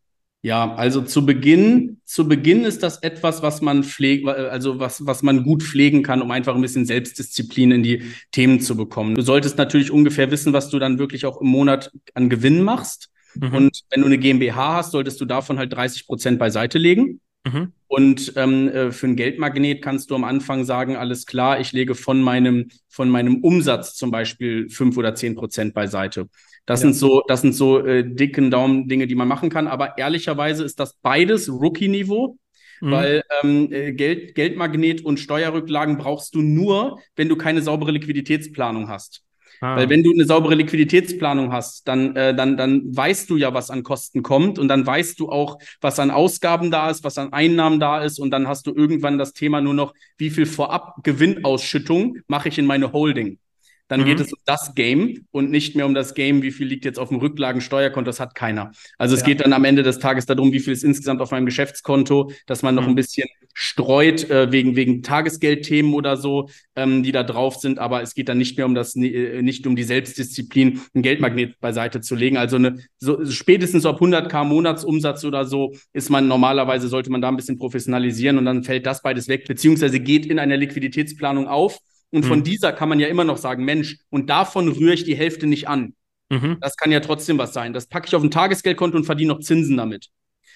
Ja, 0.47 0.77
also 0.77 1.03
zu 1.03 1.27
Beginn, 1.27 2.01
zu 2.05 2.29
Beginn 2.29 2.65
ist 2.65 2.85
das 2.85 3.03
etwas, 3.03 3.43
was 3.43 3.63
man 3.63 3.83
pflegt, 3.83 4.29
also 4.29 4.79
was, 4.79 5.05
was 5.05 5.25
man 5.25 5.43
gut 5.43 5.65
pflegen 5.65 6.05
kann, 6.05 6.23
um 6.23 6.31
einfach 6.31 6.55
ein 6.55 6.61
bisschen 6.61 6.87
Selbstdisziplin 6.87 7.73
in 7.73 7.83
die 7.83 8.05
Themen 8.31 8.61
zu 8.61 8.77
bekommen. 8.77 9.17
Du 9.17 9.23
solltest 9.23 9.59
natürlich 9.59 9.91
ungefähr 9.91 10.31
wissen, 10.31 10.53
was 10.53 10.69
du 10.69 10.79
dann 10.79 11.01
wirklich 11.01 11.27
auch 11.27 11.41
im 11.41 11.49
Monat 11.49 11.91
an 12.15 12.31
Gewinn 12.31 12.63
machst. 12.63 13.11
Mhm. 13.35 13.55
Und 13.55 13.83
wenn 13.91 14.03
du 14.03 14.07
eine 14.07 14.19
GmbH 14.19 14.77
hast, 14.77 14.93
solltest 14.93 15.21
du 15.21 15.25
davon 15.25 15.59
halt 15.59 15.73
30 15.73 16.07
Prozent 16.07 16.39
beiseite 16.39 16.79
legen. 16.79 17.21
Mhm. 17.45 17.73
Und 17.89 18.33
ähm, 18.37 18.69
äh, 18.69 18.93
für 18.93 19.09
ein 19.09 19.17
Geldmagnet 19.17 19.83
kannst 19.83 20.13
du 20.13 20.15
am 20.15 20.23
Anfang 20.23 20.65
sagen, 20.65 20.95
alles 20.95 21.27
klar, 21.27 21.59
ich 21.59 21.73
lege 21.73 21.97
von 21.97 22.23
meinem, 22.23 22.69
von 22.89 23.11
meinem 23.11 23.43
Umsatz 23.43 23.97
zum 23.97 24.13
Beispiel 24.13 24.69
fünf 24.71 24.97
oder 24.97 25.17
zehn 25.17 25.35
Prozent 25.35 25.75
beiseite. 25.75 26.29
Das 26.67 26.81
ja. 26.81 26.89
sind 26.89 26.95
so, 26.95 27.23
das 27.27 27.41
sind 27.41 27.55
so 27.55 27.79
äh, 27.85 28.05
dicken 28.05 28.51
Daumen 28.51 28.89
Dinge, 28.89 29.07
die 29.07 29.15
man 29.15 29.29
machen 29.29 29.51
kann. 29.51 29.69
Aber 29.69 29.97
ehrlicherweise 29.99 30.65
ist 30.65 30.79
das 30.79 30.95
beides 31.01 31.49
Rookie-Niveau. 31.49 32.37
Mhm. 32.81 32.91
Weil 32.91 33.23
ähm, 33.43 33.73
äh, 33.73 33.93
Geld, 33.93 34.35
Geldmagnet 34.35 35.03
und 35.03 35.19
Steuerrücklagen 35.19 35.97
brauchst 35.97 36.35
du 36.35 36.43
nur, 36.43 36.99
wenn 37.15 37.29
du 37.29 37.37
keine 37.37 37.63
saubere 37.63 37.93
Liquiditätsplanung 37.93 38.89
hast. 38.89 39.23
Ah. 39.61 39.77
Weil 39.77 39.89
wenn 39.89 40.03
du 40.03 40.13
eine 40.13 40.25
saubere 40.25 40.55
Liquiditätsplanung 40.55 41.53
hast, 41.53 41.89
dann, 41.89 42.15
äh, 42.15 42.35
dann, 42.35 42.57
dann 42.57 42.95
weißt 42.95 43.31
du 43.31 43.37
ja, 43.37 43.55
was 43.55 43.71
an 43.71 43.83
Kosten 43.83 44.23
kommt 44.23 44.59
und 44.59 44.69
dann 44.69 44.87
weißt 44.87 45.19
du 45.19 45.31
auch, 45.31 45.59
was 45.81 45.99
an 45.99 46.11
Ausgaben 46.11 46.71
da 46.71 46.91
ist, 46.91 47.05
was 47.05 47.17
an 47.17 47.33
Einnahmen 47.33 47.81
da 47.81 48.03
ist 48.03 48.19
und 48.19 48.31
dann 48.31 48.49
hast 48.49 48.67
du 48.67 48.75
irgendwann 48.75 49.19
das 49.19 49.33
Thema 49.33 49.61
nur 49.61 49.75
noch, 49.75 49.95
wie 50.19 50.31
viel 50.31 50.47
vorab 50.47 50.97
Gewinnausschüttung 51.03 52.19
mache 52.29 52.49
ich 52.49 52.59
in 52.59 52.67
meine 52.67 52.93
Holding. 52.93 53.39
Dann 53.89 54.01
mhm. 54.01 54.05
geht 54.07 54.21
es 54.21 54.33
um 54.33 54.39
das 54.45 54.75
Game 54.75 55.27
und 55.31 55.51
nicht 55.51 55.77
mehr 55.77 55.87
um 55.87 55.95
das 55.95 56.15
Game, 56.15 56.43
wie 56.43 56.51
viel 56.51 56.67
liegt 56.67 56.85
jetzt 56.85 56.99
auf 56.99 57.09
dem 57.09 57.19
Rücklagensteuerkonto, 57.19 58.09
das 58.09 58.21
hat 58.21 58.35
keiner. 58.35 58.73
Also 58.99 59.15
es 59.15 59.21
ja. 59.21 59.29
geht 59.29 59.41
dann 59.41 59.53
am 59.53 59.65
Ende 59.65 59.83
des 59.83 59.99
Tages 59.99 60.27
darum, 60.27 60.53
wie 60.53 60.61
viel 60.61 60.73
ist 60.73 60.85
insgesamt 60.85 61.21
auf 61.21 61.31
meinem 61.31 61.47
Geschäftskonto, 61.47 62.33
dass 62.47 62.63
man 62.63 62.75
noch 62.75 62.83
mhm. 62.83 62.91
ein 62.91 62.95
bisschen 62.97 63.29
streut 63.59 64.29
äh, 64.29 64.53
wegen, 64.53 64.77
wegen 64.77 65.03
Tagesgeldthemen 65.03 65.95
oder 65.95 66.19
so, 66.19 66.51
ähm, 66.75 67.03
die 67.03 67.13
da 67.13 67.23
drauf 67.23 67.57
sind. 67.57 67.79
Aber 67.79 68.03
es 68.03 68.15
geht 68.15 68.29
dann 68.29 68.39
nicht 68.39 68.57
mehr 68.59 68.67
um 68.67 68.75
das, 68.75 68.95
äh, 68.97 69.41
nicht 69.41 69.67
um 69.67 69.77
die 69.77 69.85
Selbstdisziplin, 69.85 70.81
ein 70.95 71.03
Geldmagnet 71.03 71.59
beiseite 71.61 72.03
zu 72.03 72.17
legen. 72.17 72.37
Also 72.37 72.57
eine, 72.57 72.77
so, 72.99 73.25
spätestens 73.25 73.87
auf 73.87 74.01
100k 74.01 74.45
Monatsumsatz 74.45 75.25
oder 75.25 75.47
so 75.47 75.75
ist 75.95 76.11
man 76.11 76.29
normalerweise, 76.29 76.89
sollte 76.89 77.11
man 77.11 77.23
da 77.23 77.29
ein 77.29 77.37
bisschen 77.37 77.57
professionalisieren 77.57 78.37
und 78.37 78.45
dann 78.45 78.63
fällt 78.63 78.85
das 78.85 79.01
beides 79.01 79.27
weg, 79.29 79.47
beziehungsweise 79.47 80.01
geht 80.01 80.27
in 80.27 80.39
einer 80.39 80.57
Liquiditätsplanung 80.59 81.49
auf 81.49 81.79
und 82.11 82.25
mhm. 82.25 82.29
von 82.29 82.43
dieser 82.43 82.73
kann 82.73 82.89
man 82.89 83.01
ja 83.01 83.09
immer 83.09 83.25
noch 83.25 83.39
sagen, 83.39 83.65
Mensch, 83.65 83.99
und 84.11 84.31
davon 84.31 84.69
rühre 84.69 84.95
ich 84.95 85.05
die 85.05 85.17
Hälfte 85.17 85.47
nicht 85.47 85.69
an. 85.69 85.95
Mhm. 86.29 86.59
Das 86.61 86.77
kann 86.77 86.91
ja 86.91 87.01
trotzdem 87.01 87.39
was 87.39 87.53
sein. 87.53 87.73
Das 87.73 87.87
packe 87.87 88.09
ich 88.09 88.15
auf 88.15 88.23
ein 88.23 88.31
Tagesgeldkonto 88.31 88.97
und 88.97 89.05
verdiene 89.05 89.33
noch 89.33 89.41
Zinsen 89.41 89.77
damit. 89.77 90.09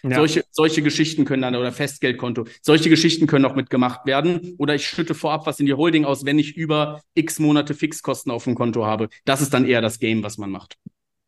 Ja. 0.03 0.17
Solche, 0.17 0.45
solche 0.51 0.83
Geschichten 0.83 1.25
können 1.25 1.43
dann, 1.43 1.55
oder 1.55 1.73
Festgeldkonto, 1.73 2.47
solche 2.63 2.89
Geschichten 2.89 3.27
können 3.27 3.45
auch 3.45 3.55
mitgemacht 3.55 4.07
werden. 4.07 4.55
Oder 4.59 4.75
ich 4.75 4.87
schütte 4.87 5.15
vorab 5.15 5.47
was 5.47 5.61
in 5.61 5.67
die 5.67 5.75
Holding 5.75 6.05
aus, 6.05 6.25
wenn 6.25 6.39
ich 6.39 6.57
über 6.57 7.03
x 7.15 7.39
Monate 7.39 7.75
Fixkosten 7.75 8.33
auf 8.33 8.45
dem 8.45 8.55
Konto 8.55 8.87
habe. 8.87 9.09
Das 9.25 9.43
ist 9.43 9.53
dann 9.53 9.67
eher 9.67 9.83
das 9.83 9.99
Game, 9.99 10.23
was 10.23 10.39
man 10.39 10.51
macht. 10.51 10.77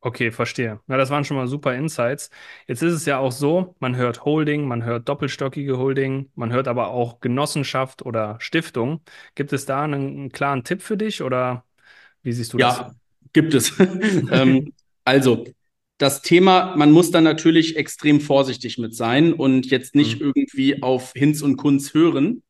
Okay, 0.04 0.32
verstehe. 0.32 0.80
Na, 0.88 0.96
das 0.96 1.10
waren 1.10 1.24
schon 1.24 1.36
mal 1.36 1.46
super 1.46 1.76
Insights. 1.76 2.28
Jetzt 2.66 2.82
ist 2.82 2.92
es 2.92 3.06
ja 3.06 3.18
auch 3.18 3.30
so, 3.30 3.76
man 3.78 3.94
hört 3.94 4.24
Holding, 4.24 4.66
man 4.66 4.84
hört 4.84 5.08
doppelstockige 5.08 5.78
Holding, 5.78 6.28
man 6.34 6.52
hört 6.52 6.66
aber 6.66 6.88
auch 6.88 7.20
Genossenschaft 7.20 8.04
oder 8.04 8.36
Stiftung. 8.40 9.00
Gibt 9.36 9.52
es 9.52 9.64
da 9.64 9.84
einen, 9.84 9.94
einen 9.94 10.32
klaren 10.32 10.64
Tipp 10.64 10.82
für 10.82 10.96
dich 10.96 11.22
oder 11.22 11.64
wie 12.24 12.32
siehst 12.32 12.52
du 12.52 12.58
ja, 12.58 12.68
das? 12.68 12.78
Ja, 12.78 12.94
gibt 13.32 13.54
es. 13.54 13.78
ähm, 14.32 14.72
also, 15.04 15.44
das 15.98 16.20
Thema, 16.20 16.74
man 16.74 16.90
muss 16.90 17.12
da 17.12 17.20
natürlich 17.20 17.76
extrem 17.76 18.20
vorsichtig 18.20 18.78
mit 18.78 18.96
sein 18.96 19.32
und 19.32 19.70
jetzt 19.70 19.94
nicht 19.94 20.20
mhm. 20.20 20.32
irgendwie 20.34 20.82
auf 20.82 21.12
Hinz 21.14 21.42
und 21.42 21.56
Kunz 21.56 21.94
hören. 21.94 22.42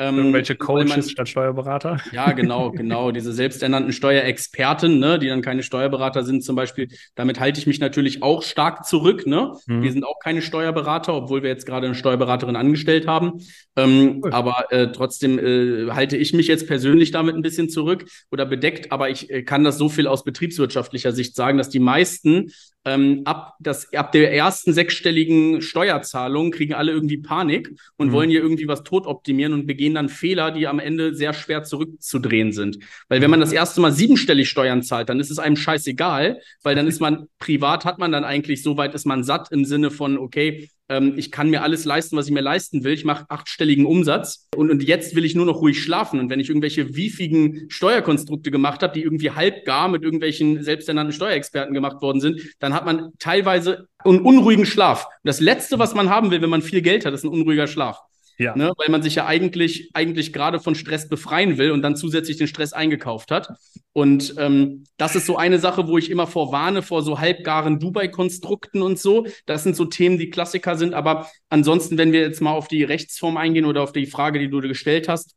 Ähm, 0.00 0.16
Irgendwelche 0.16 0.56
Coaches 0.56 0.88
man, 0.88 1.02
statt 1.02 1.28
Steuerberater? 1.28 1.98
Ja, 2.12 2.32
genau, 2.32 2.70
genau. 2.70 3.10
Diese 3.12 3.34
selbsternannten 3.34 3.92
Steuerexperten, 3.92 4.98
ne, 4.98 5.18
die 5.18 5.28
dann 5.28 5.42
keine 5.42 5.62
Steuerberater 5.62 6.24
sind 6.24 6.42
zum 6.42 6.56
Beispiel. 6.56 6.88
Damit 7.14 7.38
halte 7.38 7.60
ich 7.60 7.66
mich 7.66 7.80
natürlich 7.80 8.22
auch 8.22 8.42
stark 8.42 8.86
zurück. 8.86 9.26
Ne? 9.26 9.52
Mhm. 9.66 9.82
Wir 9.82 9.92
sind 9.92 10.04
auch 10.04 10.18
keine 10.18 10.40
Steuerberater, 10.40 11.12
obwohl 11.12 11.42
wir 11.42 11.50
jetzt 11.50 11.66
gerade 11.66 11.86
eine 11.86 11.94
Steuerberaterin 11.94 12.56
angestellt 12.56 13.06
haben. 13.06 13.42
Ähm, 13.76 14.22
cool. 14.24 14.32
Aber 14.32 14.72
äh, 14.72 14.90
trotzdem 14.90 15.38
äh, 15.38 15.90
halte 15.90 16.16
ich 16.16 16.32
mich 16.32 16.46
jetzt 16.46 16.66
persönlich 16.66 17.10
damit 17.10 17.34
ein 17.34 17.42
bisschen 17.42 17.68
zurück 17.68 18.06
oder 18.30 18.46
bedeckt. 18.46 18.92
Aber 18.92 19.10
ich 19.10 19.28
äh, 19.28 19.42
kann 19.42 19.64
das 19.64 19.76
so 19.76 19.90
viel 19.90 20.06
aus 20.06 20.24
betriebswirtschaftlicher 20.24 21.12
Sicht 21.12 21.36
sagen, 21.36 21.58
dass 21.58 21.68
die 21.68 21.78
meisten 21.78 22.50
ähm, 22.84 23.22
ab, 23.24 23.56
das, 23.60 23.92
ab 23.92 24.12
der 24.12 24.32
ersten 24.32 24.72
sechsstelligen 24.72 25.60
Steuerzahlung 25.60 26.50
kriegen 26.50 26.72
alle 26.72 26.92
irgendwie 26.92 27.18
Panik 27.18 27.70
und 27.96 28.08
mhm. 28.08 28.12
wollen 28.12 28.30
hier 28.30 28.40
irgendwie 28.40 28.68
was 28.68 28.82
tot 28.84 29.06
optimieren 29.06 29.52
und 29.52 29.66
begehen 29.66 29.89
dann 29.94 30.08
Fehler, 30.08 30.50
die 30.50 30.66
am 30.66 30.78
Ende 30.78 31.14
sehr 31.14 31.32
schwer 31.32 31.62
zurückzudrehen 31.62 32.52
sind. 32.52 32.78
Weil 33.08 33.20
wenn 33.20 33.30
man 33.30 33.40
das 33.40 33.52
erste 33.52 33.80
Mal 33.80 33.92
siebenstellig 33.92 34.48
Steuern 34.48 34.82
zahlt, 34.82 35.08
dann 35.08 35.20
ist 35.20 35.30
es 35.30 35.38
einem 35.38 35.56
scheißegal, 35.56 36.40
weil 36.62 36.74
dann 36.74 36.86
ist 36.86 37.00
man 37.00 37.26
privat, 37.38 37.84
hat 37.84 37.98
man 37.98 38.12
dann 38.12 38.24
eigentlich, 38.24 38.62
so 38.62 38.76
weit 38.76 38.94
ist 38.94 39.06
man 39.06 39.24
satt 39.24 39.52
im 39.52 39.64
Sinne 39.64 39.90
von, 39.90 40.18
okay, 40.18 40.68
ähm, 40.90 41.14
ich 41.16 41.30
kann 41.30 41.48
mir 41.48 41.62
alles 41.62 41.84
leisten, 41.86 42.16
was 42.16 42.26
ich 42.26 42.32
mir 42.32 42.42
leisten 42.42 42.84
will. 42.84 42.92
Ich 42.92 43.04
mache 43.04 43.24
achtstelligen 43.28 43.86
Umsatz 43.86 44.48
und, 44.54 44.70
und 44.70 44.82
jetzt 44.82 45.14
will 45.14 45.24
ich 45.24 45.34
nur 45.34 45.46
noch 45.46 45.62
ruhig 45.62 45.82
schlafen. 45.82 46.20
Und 46.20 46.28
wenn 46.28 46.40
ich 46.40 46.48
irgendwelche 46.48 46.94
wiefigen 46.96 47.70
Steuerkonstrukte 47.70 48.50
gemacht 48.50 48.82
habe, 48.82 48.92
die 48.92 49.02
irgendwie 49.02 49.30
halbgar 49.30 49.88
mit 49.88 50.02
irgendwelchen 50.02 50.62
selbsternannten 50.62 51.14
Steuerexperten 51.14 51.72
gemacht 51.72 52.02
worden 52.02 52.20
sind, 52.20 52.40
dann 52.58 52.74
hat 52.74 52.84
man 52.84 53.12
teilweise 53.18 53.86
einen 54.04 54.20
unruhigen 54.20 54.66
Schlaf. 54.66 55.06
Und 55.06 55.28
das 55.28 55.40
Letzte, 55.40 55.78
was 55.78 55.94
man 55.94 56.10
haben 56.10 56.30
will, 56.30 56.42
wenn 56.42 56.50
man 56.50 56.62
viel 56.62 56.82
Geld 56.82 57.06
hat, 57.06 57.14
ist 57.14 57.24
ein 57.24 57.28
unruhiger 57.28 57.68
Schlaf. 57.68 58.00
Ja. 58.40 58.56
Ne, 58.56 58.72
weil 58.78 58.88
man 58.88 59.02
sich 59.02 59.16
ja 59.16 59.26
eigentlich, 59.26 59.90
eigentlich 59.92 60.32
gerade 60.32 60.60
von 60.60 60.74
Stress 60.74 61.10
befreien 61.10 61.58
will 61.58 61.72
und 61.72 61.82
dann 61.82 61.94
zusätzlich 61.94 62.38
den 62.38 62.46
Stress 62.46 62.72
eingekauft 62.72 63.30
hat. 63.30 63.50
Und 63.92 64.34
ähm, 64.38 64.84
das 64.96 65.14
ist 65.14 65.26
so 65.26 65.36
eine 65.36 65.58
Sache, 65.58 65.88
wo 65.88 65.98
ich 65.98 66.10
immer 66.10 66.26
vorwarne, 66.26 66.80
vor 66.80 67.02
so 67.02 67.20
halbgaren 67.20 67.78
Dubai-Konstrukten 67.78 68.80
und 68.80 68.98
so. 68.98 69.26
Das 69.44 69.62
sind 69.62 69.76
so 69.76 69.84
Themen, 69.84 70.16
die 70.16 70.30
Klassiker 70.30 70.76
sind. 70.76 70.94
Aber 70.94 71.28
ansonsten, 71.50 71.98
wenn 71.98 72.12
wir 72.12 72.20
jetzt 72.22 72.40
mal 72.40 72.52
auf 72.52 72.66
die 72.66 72.82
Rechtsform 72.82 73.36
eingehen 73.36 73.66
oder 73.66 73.82
auf 73.82 73.92
die 73.92 74.06
Frage, 74.06 74.38
die 74.38 74.48
du 74.48 74.62
gestellt 74.62 75.06
hast, 75.06 75.36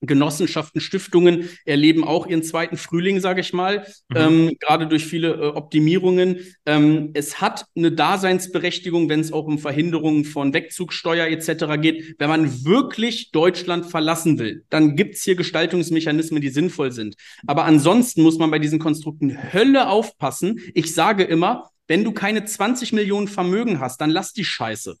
Genossenschaften, 0.00 0.80
Stiftungen 0.80 1.48
erleben 1.64 2.04
auch 2.04 2.26
ihren 2.26 2.42
zweiten 2.42 2.76
Frühling, 2.76 3.20
sage 3.20 3.40
ich 3.40 3.52
mal, 3.52 3.86
mhm. 4.08 4.16
ähm, 4.16 4.56
gerade 4.60 4.86
durch 4.86 5.04
viele 5.04 5.34
äh, 5.34 5.46
Optimierungen. 5.48 6.38
Ähm, 6.66 7.10
es 7.14 7.40
hat 7.40 7.64
eine 7.76 7.92
Daseinsberechtigung, 7.92 9.08
wenn 9.08 9.20
es 9.20 9.32
auch 9.32 9.46
um 9.46 9.58
Verhinderungen 9.58 10.24
von 10.24 10.54
Wegzugsteuer 10.54 11.26
etc. 11.26 11.80
geht. 11.80 12.16
Wenn 12.18 12.28
man 12.28 12.64
wirklich 12.64 13.30
Deutschland 13.32 13.86
verlassen 13.86 14.38
will, 14.38 14.64
dann 14.70 14.94
gibt's 14.96 15.22
hier 15.24 15.34
Gestaltungsmechanismen, 15.34 16.40
die 16.40 16.50
sinnvoll 16.50 16.92
sind. 16.92 17.16
Aber 17.46 17.64
ansonsten 17.64 18.22
muss 18.22 18.38
man 18.38 18.50
bei 18.50 18.58
diesen 18.58 18.78
Konstrukten 18.78 19.52
Hölle 19.52 19.88
aufpassen. 19.88 20.60
Ich 20.74 20.94
sage 20.94 21.24
immer, 21.24 21.70
wenn 21.88 22.04
du 22.04 22.12
keine 22.12 22.44
20 22.44 22.92
Millionen 22.92 23.28
Vermögen 23.28 23.80
hast, 23.80 24.00
dann 24.00 24.10
lass 24.10 24.32
die 24.32 24.44
Scheiße. 24.44 24.96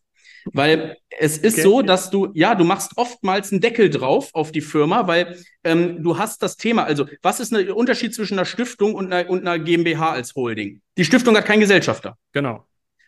Weil 0.52 0.96
es 1.18 1.38
ist 1.38 1.54
okay. 1.54 1.62
so, 1.62 1.82
dass 1.82 2.10
du, 2.10 2.28
ja, 2.34 2.54
du 2.54 2.64
machst 2.64 2.92
oftmals 2.96 3.52
einen 3.52 3.60
Deckel 3.60 3.90
drauf 3.90 4.30
auf 4.32 4.52
die 4.52 4.60
Firma, 4.60 5.06
weil 5.06 5.36
ähm, 5.64 6.02
du 6.02 6.18
hast 6.18 6.42
das 6.42 6.56
Thema. 6.56 6.84
Also, 6.84 7.06
was 7.22 7.40
ist 7.40 7.52
der 7.52 7.76
Unterschied 7.76 8.14
zwischen 8.14 8.34
einer 8.34 8.44
Stiftung 8.44 8.94
und 8.94 9.12
einer, 9.12 9.28
und 9.28 9.46
einer 9.46 9.58
GmbH 9.58 10.12
als 10.12 10.34
Holding? 10.34 10.80
Die 10.96 11.04
Stiftung 11.04 11.36
hat 11.36 11.44
keinen 11.44 11.60
Gesellschafter. 11.60 12.16
Genau. 12.32 12.64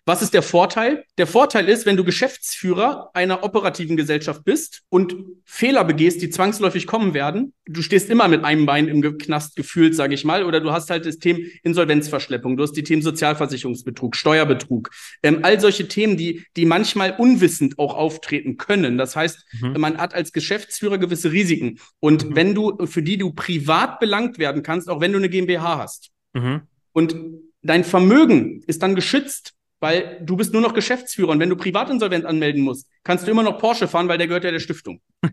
Was 0.06 0.22
ist 0.22 0.34
der 0.34 0.42
Vorteil? 0.42 1.04
Der 1.18 1.26
Vorteil 1.26 1.68
ist, 1.68 1.86
wenn 1.86 1.96
du 1.96 2.04
Geschäftsführer 2.04 3.10
einer 3.14 3.44
operativen 3.44 3.96
Gesellschaft 3.96 4.44
bist 4.44 4.82
und 4.88 5.16
Fehler 5.44 5.84
begehst, 5.84 6.22
die 6.22 6.30
zwangsläufig 6.30 6.86
kommen 6.86 7.14
werden, 7.14 7.52
du 7.66 7.82
stehst 7.82 8.10
immer 8.10 8.28
mit 8.28 8.44
einem 8.44 8.66
Bein 8.66 8.88
im 8.88 9.18
Knast 9.18 9.56
gefühlt, 9.56 9.94
sage 9.94 10.14
ich 10.14 10.24
mal, 10.24 10.44
oder 10.44 10.60
du 10.60 10.72
hast 10.72 10.90
halt 10.90 11.06
das 11.06 11.18
Thema 11.18 11.40
Insolvenzverschleppung, 11.62 12.56
du 12.56 12.62
hast 12.62 12.72
die 12.72 12.82
Themen 12.82 13.02
Sozialversicherungsbetrug, 13.02 14.16
Steuerbetrug, 14.16 14.90
ähm, 15.22 15.40
all 15.42 15.60
solche 15.60 15.88
Themen, 15.88 16.16
die, 16.16 16.44
die 16.56 16.66
manchmal 16.66 17.14
unwissend 17.18 17.78
auch 17.78 17.94
auftreten 17.94 18.56
können. 18.56 18.98
Das 18.98 19.16
heißt, 19.16 19.44
mhm. 19.60 19.74
man 19.78 19.98
hat 19.98 20.14
als 20.14 20.32
Geschäftsführer 20.32 20.98
gewisse 20.98 21.32
Risiken. 21.32 21.78
Und 22.00 22.30
mhm. 22.30 22.36
wenn 22.36 22.54
du, 22.54 22.86
für 22.86 23.02
die 23.02 23.18
du 23.18 23.32
privat 23.32 24.00
belangt 24.00 24.38
werden 24.38 24.62
kannst, 24.62 24.88
auch 24.88 25.00
wenn 25.00 25.12
du 25.12 25.18
eine 25.18 25.28
GmbH 25.28 25.78
hast. 25.78 26.10
Mhm. 26.32 26.62
Und 26.92 27.16
dein 27.62 27.84
Vermögen 27.84 28.62
ist 28.66 28.82
dann 28.82 28.94
geschützt 28.94 29.54
weil 29.80 30.20
du 30.22 30.36
bist 30.36 30.52
nur 30.52 30.62
noch 30.62 30.74
Geschäftsführer 30.74 31.30
und 31.30 31.40
wenn 31.40 31.48
du 31.48 31.56
Privatinsolvent 31.56 32.26
anmelden 32.26 32.62
musst, 32.62 32.86
kannst 33.02 33.26
du 33.26 33.30
immer 33.30 33.42
noch 33.42 33.58
Porsche 33.58 33.88
fahren, 33.88 34.08
weil 34.08 34.18
der 34.18 34.26
gehört 34.26 34.44
ja 34.44 34.50
der 34.50 34.60
Stiftung. 34.60 35.00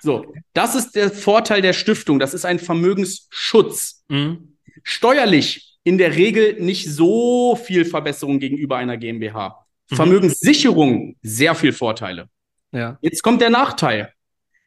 so, 0.00 0.34
das 0.54 0.74
ist 0.74 0.96
der 0.96 1.10
Vorteil 1.10 1.62
der 1.62 1.74
Stiftung. 1.74 2.18
Das 2.18 2.34
ist 2.34 2.44
ein 2.44 2.58
Vermögensschutz. 2.58 4.04
Mhm. 4.08 4.56
Steuerlich 4.82 5.78
in 5.84 5.98
der 5.98 6.16
Regel 6.16 6.60
nicht 6.60 6.90
so 6.90 7.56
viel 7.56 7.84
Verbesserung 7.84 8.38
gegenüber 8.38 8.76
einer 8.76 8.96
GmbH. 8.96 9.66
Mhm. 9.90 9.96
Vermögenssicherung 9.96 11.16
sehr 11.22 11.54
viel 11.54 11.72
Vorteile. 11.72 12.28
Ja. 12.72 12.98
Jetzt 13.02 13.22
kommt 13.22 13.40
der 13.40 13.50
Nachteil. 13.50 14.10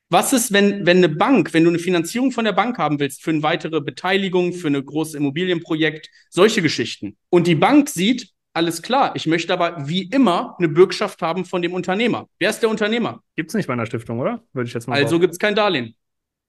Was 0.09 0.31
ist, 0.31 0.53
wenn, 0.53 0.85
wenn 0.85 0.97
eine 0.97 1.09
Bank, 1.09 1.53
wenn 1.53 1.65
du 1.65 1.69
eine 1.69 1.79
Finanzierung 1.79 2.31
von 2.31 2.45
der 2.45 2.53
Bank 2.53 2.77
haben 2.77 2.99
willst 2.99 3.21
für 3.21 3.31
eine 3.31 3.43
weitere 3.43 3.81
Beteiligung, 3.81 4.53
für 4.53 4.67
ein 4.67 4.85
großes 4.85 5.15
Immobilienprojekt, 5.15 6.09
solche 6.29 6.61
Geschichten. 6.61 7.17
Und 7.29 7.45
die 7.45 7.55
Bank 7.55 7.89
sieht, 7.89 8.29
alles 8.57 8.81
klar. 8.81 9.15
Ich 9.15 9.27
möchte 9.27 9.53
aber 9.53 9.87
wie 9.87 10.03
immer 10.09 10.55
eine 10.57 10.67
Bürgschaft 10.67 11.21
haben 11.21 11.45
von 11.45 11.61
dem 11.61 11.73
Unternehmer. 11.73 12.27
Wer 12.39 12.49
ist 12.49 12.59
der 12.59 12.69
Unternehmer? 12.69 13.21
Gibt 13.35 13.51
es 13.51 13.55
nicht 13.55 13.67
bei 13.67 13.73
einer 13.73 13.85
Stiftung, 13.85 14.19
oder? 14.19 14.43
Würde 14.51 14.67
ich 14.67 14.73
jetzt 14.73 14.87
mal 14.87 14.95
Also 14.95 15.19
gibt 15.19 15.33
es 15.33 15.39
kein 15.39 15.53
Darlehen. 15.53 15.95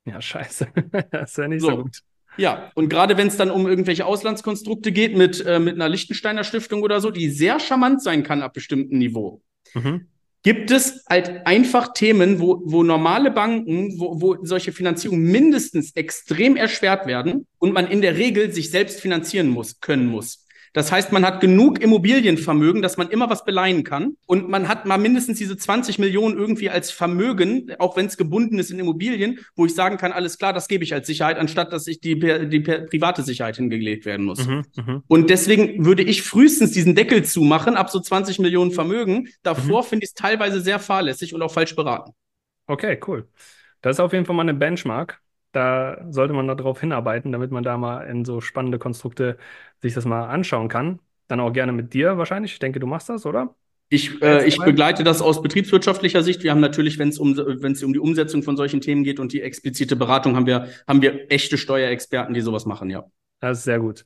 Ja, 0.07 0.21
scheiße. 0.21 0.69
das 1.11 1.31
ist 1.33 1.37
ja 1.37 1.49
nicht 1.49 1.61
so, 1.61 1.69
so 1.69 1.83
gut. 1.83 1.99
Ja, 2.39 2.71
und 2.75 2.89
gerade 2.89 3.19
wenn 3.19 3.29
es 3.29 3.37
dann 3.37 3.51
um 3.51 3.67
irgendwelche 3.67 4.07
Auslandskonstrukte 4.07 4.91
geht 4.91 5.17
mit, 5.17 5.45
äh, 5.45 5.59
mit 5.59 5.75
einer 5.75 5.89
Lichtensteiner 5.89 6.45
Stiftung 6.45 6.83
oder 6.83 7.01
so, 7.01 7.11
die 7.11 7.29
sehr 7.29 7.61
charmant 7.61 8.03
sein 8.03 8.23
kann 8.23 8.43
ab 8.43 8.55
bestimmtem 8.55 8.97
Niveau, 8.99 9.43
mhm. 9.75 10.07
gibt 10.43 10.71
es 10.71 11.05
halt 11.11 11.47
einfach 11.47 11.93
Themen, 11.93 12.41
wo, 12.41 12.63
wo 12.65 12.85
normale 12.85 13.33
Banken, 13.33 13.99
wo, 13.99 14.21
wo 14.23 14.45
solche 14.47 14.73
Finanzierungen 14.73 15.25
mindestens 15.25 15.95
extrem 15.97 16.57
erschwert 16.57 17.07
werden 17.07 17.47
und 17.59 17.75
man 17.75 17.87
in 17.87 18.01
der 18.01 18.17
Regel 18.17 18.53
sich 18.53 18.71
selbst 18.71 19.01
finanzieren 19.01 19.49
muss, 19.49 19.81
können 19.81 20.07
muss. 20.07 20.47
Das 20.73 20.93
heißt, 20.93 21.13
man 21.13 21.25
hat 21.25 21.41
genug 21.41 21.81
Immobilienvermögen, 21.81 22.83
dass 22.83 22.97
man 22.97 23.09
immer 23.09 23.31
was 23.31 23.45
beleihen 23.45 23.85
kann. 23.85 24.17
Und 24.27 24.49
man 24.49 24.69
hat 24.69 24.87
mal 24.87 24.99
mindestens 24.99 25.39
diese 25.39 25.57
20 25.57 25.99
Millionen 25.99 26.37
irgendwie 26.37 26.71
als 26.71 26.91
Vermögen, 26.91 27.73
auch 27.79 27.97
wenn 27.97 28.07
es 28.07 28.17
gebunden 28.17 28.59
ist 28.59 28.71
in 28.71 28.79
Immobilien, 28.79 29.39
wo 29.57 29.67
ich 29.67 29.75
sagen 29.75 29.97
kann, 29.97 30.13
alles 30.13 30.39
klar, 30.39 30.53
das 30.53 30.69
gebe 30.69 30.85
ich 30.85 30.95
als 30.95 31.07
Sicherheit, 31.07 31.39
anstatt 31.39 31.73
dass 31.73 31.87
ich 31.87 32.01
die, 32.01 32.19
die 32.19 32.61
private 32.61 33.23
Sicherheit 33.23 33.57
hingelegt 33.57 34.05
werden 34.05 34.27
muss. 34.27 34.47
Mhm, 34.47 34.65
mh. 34.77 35.03
Und 35.09 35.31
deswegen 35.31 35.85
würde 35.85 36.03
ich 36.03 36.23
frühestens 36.23 36.73
diesen 36.73 36.95
Deckel 36.95 37.25
zumachen, 37.25 37.77
ab 37.77 37.91
so 37.91 38.01
20 38.01 38.39
Millionen 38.39 38.73
Vermögen. 38.73 39.29
Davor 39.43 39.83
mhm. 39.83 39.87
finde 39.87 40.05
ich 40.05 40.11
es 40.11 40.15
teilweise 40.15 40.61
sehr 40.61 40.79
fahrlässig 40.79 41.35
und 41.35 41.43
auch 41.43 41.53
falsch 41.53 41.75
beraten. 41.75 42.13
Okay, 42.67 43.01
cool. 43.07 43.29
Das 43.81 43.97
ist 43.97 44.01
auf 44.01 44.13
jeden 44.13 44.27
Fall 44.27 44.37
mal 44.37 44.43
eine 44.43 44.55
Benchmark 44.55 45.21
da 45.53 46.07
sollte 46.11 46.35
man 46.35 46.47
darauf 46.49 46.81
hinarbeiten, 46.81 47.33
damit 47.33 47.51
man 47.51 47.63
da 47.63 47.77
mal 47.77 48.03
in 48.03 48.25
so 48.25 48.41
spannende 48.41 48.79
Konstrukte 48.79 49.39
sich 49.81 49.95
das 49.95 50.05
mal 50.05 50.27
anschauen 50.29 50.69
kann. 50.69 51.01
Dann 51.27 51.41
auch 51.41 51.53
gerne 51.53 51.73
mit 51.73 51.95
dir 51.95 52.19
wahrscheinlich. 52.19 52.53
Ich 52.53 52.59
denke, 52.59 52.81
du 52.81 52.87
machst 52.87 53.09
das, 53.09 53.27
oder? 53.27 53.55
Ich, 53.91 54.21
äh, 54.23 54.47
ich 54.47 54.59
begleite 54.59 55.03
das 55.03 55.23
aus 55.23 55.41
betriebswirtschaftlicher 55.41 56.23
Sicht. 56.23 56.43
Wir 56.43 56.51
haben 56.51 56.61
natürlich, 56.61 56.99
wenn 56.99 57.09
es 57.09 57.19
um, 57.19 57.37
wenn 57.37 57.73
es 57.73 57.83
um 57.83 57.93
die 57.95 57.99
Umsetzung 57.99 58.43
von 58.43 58.57
solchen 58.57 58.83
Themen 58.83 59.03
geht 59.03 59.19
und 59.19 59.33
die 59.33 59.41
explizite 59.41 59.97
Beratung, 59.97 60.37
haben 60.37 60.47
wir, 60.47 60.69
haben 60.87 61.01
wir 61.01 61.31
echte 61.31 61.57
Steuerexperten, 61.57 62.35
die 62.35 62.43
sowas 62.43 62.67
machen, 62.67 62.91
ja. 62.91 63.05
Das 63.41 63.59
ist 63.59 63.65
sehr 63.65 63.79
gut. 63.79 64.05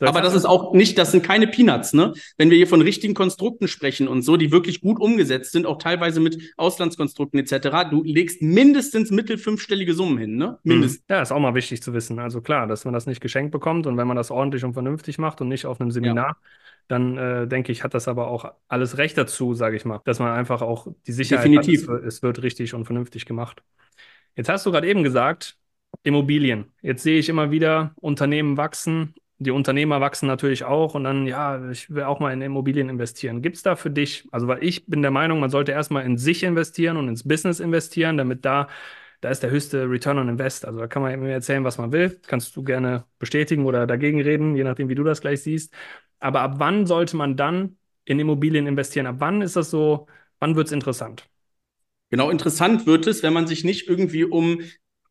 So, 0.00 0.06
Aber 0.06 0.20
das 0.20 0.34
ist 0.34 0.44
auch 0.44 0.74
nicht, 0.74 0.98
das 0.98 1.12
sind 1.12 1.22
keine 1.24 1.46
Peanuts, 1.46 1.92
ne? 1.92 2.12
Wenn 2.36 2.50
wir 2.50 2.56
hier 2.56 2.66
von 2.66 2.82
richtigen 2.82 3.14
Konstrukten 3.14 3.68
sprechen 3.68 4.08
und 4.08 4.22
so, 4.22 4.36
die 4.36 4.50
wirklich 4.50 4.80
gut 4.80 5.00
umgesetzt 5.00 5.52
sind, 5.52 5.66
auch 5.66 5.78
teilweise 5.78 6.20
mit 6.20 6.52
Auslandskonstrukten 6.56 7.38
etc., 7.38 7.88
du 7.90 8.02
legst 8.02 8.42
mindestens 8.42 9.12
mittel 9.12 9.38
fünfstellige 9.38 9.94
Summen 9.94 10.18
hin, 10.18 10.36
ne? 10.36 10.58
Mhm. 10.64 10.72
Mindestens. 10.72 11.04
Ja, 11.08 11.22
ist 11.22 11.30
auch 11.30 11.38
mal 11.38 11.54
wichtig 11.54 11.80
zu 11.82 11.94
wissen. 11.94 12.18
Also 12.18 12.40
klar, 12.40 12.66
dass 12.66 12.84
man 12.84 12.92
das 12.92 13.06
nicht 13.06 13.20
geschenkt 13.20 13.52
bekommt 13.52 13.86
und 13.86 13.96
wenn 13.96 14.08
man 14.08 14.16
das 14.16 14.32
ordentlich 14.32 14.64
und 14.64 14.72
vernünftig 14.72 15.18
macht 15.18 15.40
und 15.40 15.48
nicht 15.48 15.64
auf 15.64 15.80
einem 15.80 15.92
Seminar, 15.92 16.26
ja. 16.26 16.36
dann 16.88 17.16
äh, 17.16 17.46
denke 17.46 17.70
ich, 17.70 17.84
hat 17.84 17.94
das 17.94 18.08
aber 18.08 18.26
auch 18.26 18.52
alles 18.66 18.98
Recht 18.98 19.16
dazu, 19.16 19.54
sage 19.54 19.76
ich 19.76 19.84
mal, 19.84 20.00
dass 20.04 20.18
man 20.18 20.32
einfach 20.32 20.60
auch 20.60 20.88
die 21.06 21.12
Sicherheit 21.12 21.44
Definitiv. 21.44 21.88
hat, 21.88 22.00
es, 22.00 22.16
es 22.16 22.22
wird 22.22 22.42
richtig 22.42 22.74
und 22.74 22.84
vernünftig 22.84 23.26
gemacht. 23.26 23.62
Jetzt 24.34 24.48
hast 24.48 24.66
du 24.66 24.72
gerade 24.72 24.88
eben 24.88 25.04
gesagt, 25.04 25.56
Immobilien. 26.04 26.72
Jetzt 26.82 27.02
sehe 27.02 27.18
ich 27.18 27.28
immer 27.28 27.50
wieder 27.50 27.94
Unternehmen 27.96 28.56
wachsen 28.56 29.14
die 29.38 29.50
Unternehmer 29.50 30.00
wachsen 30.00 30.26
natürlich 30.26 30.64
auch 30.64 30.94
und 30.94 31.04
dann, 31.04 31.26
ja, 31.26 31.70
ich 31.70 31.90
will 31.92 32.04
auch 32.04 32.20
mal 32.20 32.32
in 32.32 32.40
Immobilien 32.40 32.88
investieren. 32.88 33.42
Gibt 33.42 33.56
es 33.56 33.62
da 33.62 33.76
für 33.76 33.90
dich, 33.90 34.26
also 34.30 34.46
weil 34.46 34.62
ich 34.62 34.86
bin 34.86 35.02
der 35.02 35.10
Meinung, 35.10 35.40
man 35.40 35.50
sollte 35.50 35.72
erstmal 35.72 36.04
in 36.04 36.18
sich 36.18 36.42
investieren 36.44 36.96
und 36.96 37.08
ins 37.08 37.26
Business 37.26 37.60
investieren, 37.60 38.16
damit 38.16 38.44
da, 38.44 38.68
da 39.20 39.30
ist 39.30 39.42
der 39.42 39.50
höchste 39.50 39.90
Return 39.90 40.18
on 40.18 40.28
Invest. 40.28 40.64
Also 40.64 40.78
da 40.78 40.86
kann 40.86 41.02
man 41.02 41.18
mir 41.20 41.32
erzählen, 41.32 41.64
was 41.64 41.78
man 41.78 41.92
will. 41.92 42.20
Kannst 42.26 42.54
du 42.56 42.62
gerne 42.62 43.04
bestätigen 43.18 43.66
oder 43.66 43.86
dagegen 43.86 44.20
reden, 44.20 44.54
je 44.56 44.64
nachdem, 44.64 44.88
wie 44.88 44.94
du 44.94 45.04
das 45.04 45.20
gleich 45.20 45.42
siehst. 45.42 45.74
Aber 46.20 46.40
ab 46.40 46.54
wann 46.58 46.86
sollte 46.86 47.16
man 47.16 47.36
dann 47.36 47.76
in 48.04 48.20
Immobilien 48.20 48.66
investieren? 48.66 49.06
Ab 49.06 49.16
wann 49.18 49.42
ist 49.42 49.56
das 49.56 49.70
so, 49.70 50.06
wann 50.38 50.54
wird 50.56 50.68
es 50.68 50.72
interessant? 50.72 51.28
Genau, 52.10 52.30
interessant 52.30 52.86
wird 52.86 53.06
es, 53.08 53.22
wenn 53.22 53.32
man 53.32 53.46
sich 53.48 53.64
nicht 53.64 53.88
irgendwie 53.88 54.24
um 54.24 54.60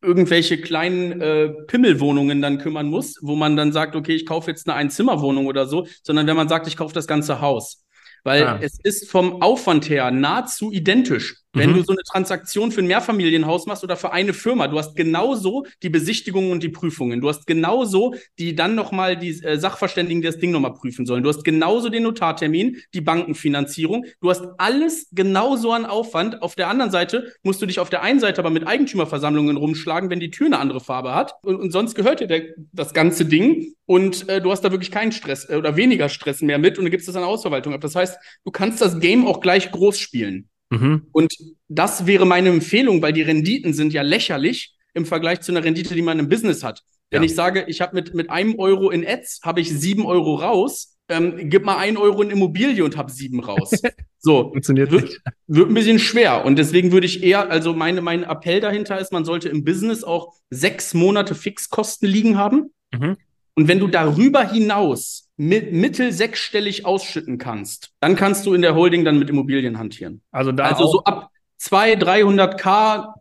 irgendwelche 0.04 0.60
kleinen 0.60 1.20
äh, 1.20 1.48
Pimmelwohnungen 1.66 2.42
dann 2.42 2.58
kümmern 2.58 2.86
muss, 2.88 3.18
wo 3.22 3.34
man 3.34 3.56
dann 3.56 3.72
sagt, 3.72 3.96
okay, 3.96 4.14
ich 4.14 4.26
kaufe 4.26 4.50
jetzt 4.50 4.68
eine 4.68 4.76
Einzimmerwohnung 4.76 5.46
oder 5.46 5.66
so, 5.66 5.86
sondern 6.02 6.26
wenn 6.26 6.36
man 6.36 6.48
sagt, 6.48 6.66
ich 6.66 6.76
kaufe 6.76 6.94
das 6.94 7.06
ganze 7.06 7.40
Haus. 7.40 7.84
Weil 8.22 8.44
ah. 8.44 8.58
es 8.60 8.78
ist 8.82 9.10
vom 9.10 9.42
Aufwand 9.42 9.88
her 9.88 10.10
nahezu 10.10 10.72
identisch. 10.72 11.43
Wenn 11.54 11.70
mhm. 11.70 11.74
du 11.76 11.82
so 11.84 11.92
eine 11.92 12.02
Transaktion 12.02 12.72
für 12.72 12.82
ein 12.82 12.86
Mehrfamilienhaus 12.86 13.66
machst 13.66 13.84
oder 13.84 13.96
für 13.96 14.12
eine 14.12 14.34
Firma, 14.34 14.66
du 14.68 14.78
hast 14.78 14.96
genauso 14.96 15.66
die 15.82 15.88
Besichtigungen 15.88 16.50
und 16.50 16.62
die 16.62 16.68
Prüfungen. 16.68 17.20
Du 17.20 17.28
hast 17.28 17.46
genauso 17.46 18.14
die 18.38 18.54
dann 18.54 18.74
nochmal 18.74 19.16
die 19.16 19.42
äh, 19.42 19.58
Sachverständigen, 19.58 20.20
die 20.20 20.26
das 20.26 20.38
Ding 20.38 20.50
nochmal 20.50 20.74
prüfen 20.74 21.06
sollen. 21.06 21.22
Du 21.22 21.28
hast 21.28 21.44
genauso 21.44 21.88
den 21.88 22.02
Notartermin, 22.02 22.78
die 22.92 23.00
Bankenfinanzierung. 23.00 24.06
Du 24.20 24.30
hast 24.30 24.44
alles 24.58 25.08
genauso 25.12 25.72
an 25.72 25.86
Aufwand. 25.86 26.42
Auf 26.42 26.56
der 26.56 26.68
anderen 26.68 26.90
Seite 26.90 27.32
musst 27.42 27.62
du 27.62 27.66
dich 27.66 27.78
auf 27.78 27.90
der 27.90 28.02
einen 28.02 28.20
Seite 28.20 28.40
aber 28.40 28.50
mit 28.50 28.66
Eigentümerversammlungen 28.66 29.56
rumschlagen, 29.56 30.10
wenn 30.10 30.20
die 30.20 30.30
Tür 30.30 30.46
eine 30.46 30.58
andere 30.58 30.80
Farbe 30.80 31.14
hat. 31.14 31.34
Und, 31.42 31.56
und 31.56 31.70
sonst 31.70 31.94
gehört 31.94 32.20
dir 32.20 32.26
der, 32.26 32.42
das 32.72 32.92
ganze 32.92 33.24
Ding. 33.24 33.74
Und 33.86 34.28
äh, 34.28 34.40
du 34.40 34.50
hast 34.50 34.62
da 34.62 34.72
wirklich 34.72 34.90
keinen 34.90 35.12
Stress 35.12 35.48
äh, 35.48 35.56
oder 35.56 35.76
weniger 35.76 36.08
Stress 36.08 36.40
mehr 36.40 36.58
mit 36.58 36.78
und 36.78 36.84
du 36.84 36.90
gibst 36.90 37.06
das 37.06 37.16
an 37.16 37.22
Ausverwaltung 37.22 37.74
ab. 37.74 37.80
Das 37.80 37.94
heißt, 37.94 38.18
du 38.44 38.50
kannst 38.50 38.80
das 38.80 38.98
Game 38.98 39.26
auch 39.26 39.40
gleich 39.40 39.70
groß 39.70 39.98
spielen. 39.98 40.48
Mhm. 40.70 41.06
Und 41.12 41.34
das 41.68 42.06
wäre 42.06 42.26
meine 42.26 42.50
Empfehlung, 42.50 43.02
weil 43.02 43.12
die 43.12 43.22
Renditen 43.22 43.72
sind 43.72 43.92
ja 43.92 44.02
lächerlich 44.02 44.76
im 44.94 45.06
Vergleich 45.06 45.40
zu 45.40 45.52
einer 45.52 45.64
Rendite, 45.64 45.94
die 45.94 46.02
man 46.02 46.18
im 46.18 46.28
Business 46.28 46.62
hat. 46.62 46.82
Wenn 47.10 47.22
ja. 47.22 47.26
ich 47.26 47.34
sage, 47.34 47.64
ich 47.68 47.80
habe 47.80 47.94
mit, 47.94 48.14
mit 48.14 48.30
einem 48.30 48.58
Euro 48.58 48.90
in 48.90 49.06
Ads, 49.06 49.40
habe 49.42 49.60
ich 49.60 49.70
sieben 49.70 50.06
Euro 50.06 50.36
raus, 50.36 50.96
ähm, 51.08 51.50
gib 51.50 51.64
mal 51.64 51.76
ein 51.76 51.96
Euro 51.96 52.22
in 52.22 52.30
Immobilie 52.30 52.82
und 52.82 52.96
hab 52.96 53.10
sieben 53.10 53.40
raus. 53.40 53.70
So, 54.26 54.52
Funktioniert 54.52 54.90
wird, 54.90 55.20
wird 55.48 55.68
ein 55.68 55.74
bisschen 55.74 55.98
schwer. 55.98 56.46
Und 56.46 56.56
deswegen 56.56 56.92
würde 56.92 57.04
ich 57.06 57.22
eher, 57.22 57.50
also 57.50 57.74
meine, 57.74 58.00
mein 58.00 58.22
Appell 58.22 58.58
dahinter 58.58 58.98
ist, 58.98 59.12
man 59.12 59.26
sollte 59.26 59.50
im 59.50 59.64
Business 59.64 60.02
auch 60.02 60.32
sechs 60.48 60.94
Monate 60.94 61.34
Fixkosten 61.34 62.08
liegen 62.08 62.38
haben. 62.38 62.72
Mhm. 62.90 63.18
Und 63.54 63.68
wenn 63.68 63.80
du 63.80 63.86
darüber 63.86 64.50
hinaus 64.50 65.23
mit 65.36 65.72
mittel 65.72 66.12
sechsstellig 66.12 66.86
ausschütten 66.86 67.38
kannst, 67.38 67.92
dann 68.00 68.16
kannst 68.16 68.46
du 68.46 68.54
in 68.54 68.62
der 68.62 68.74
Holding 68.74 69.04
dann 69.04 69.18
mit 69.18 69.28
Immobilien 69.30 69.78
hantieren. 69.78 70.22
Also 70.30 70.52
da 70.52 70.68
Also 70.68 70.86
so 70.86 71.04
ab 71.04 71.30
200, 71.58 72.02
300k 72.02 73.14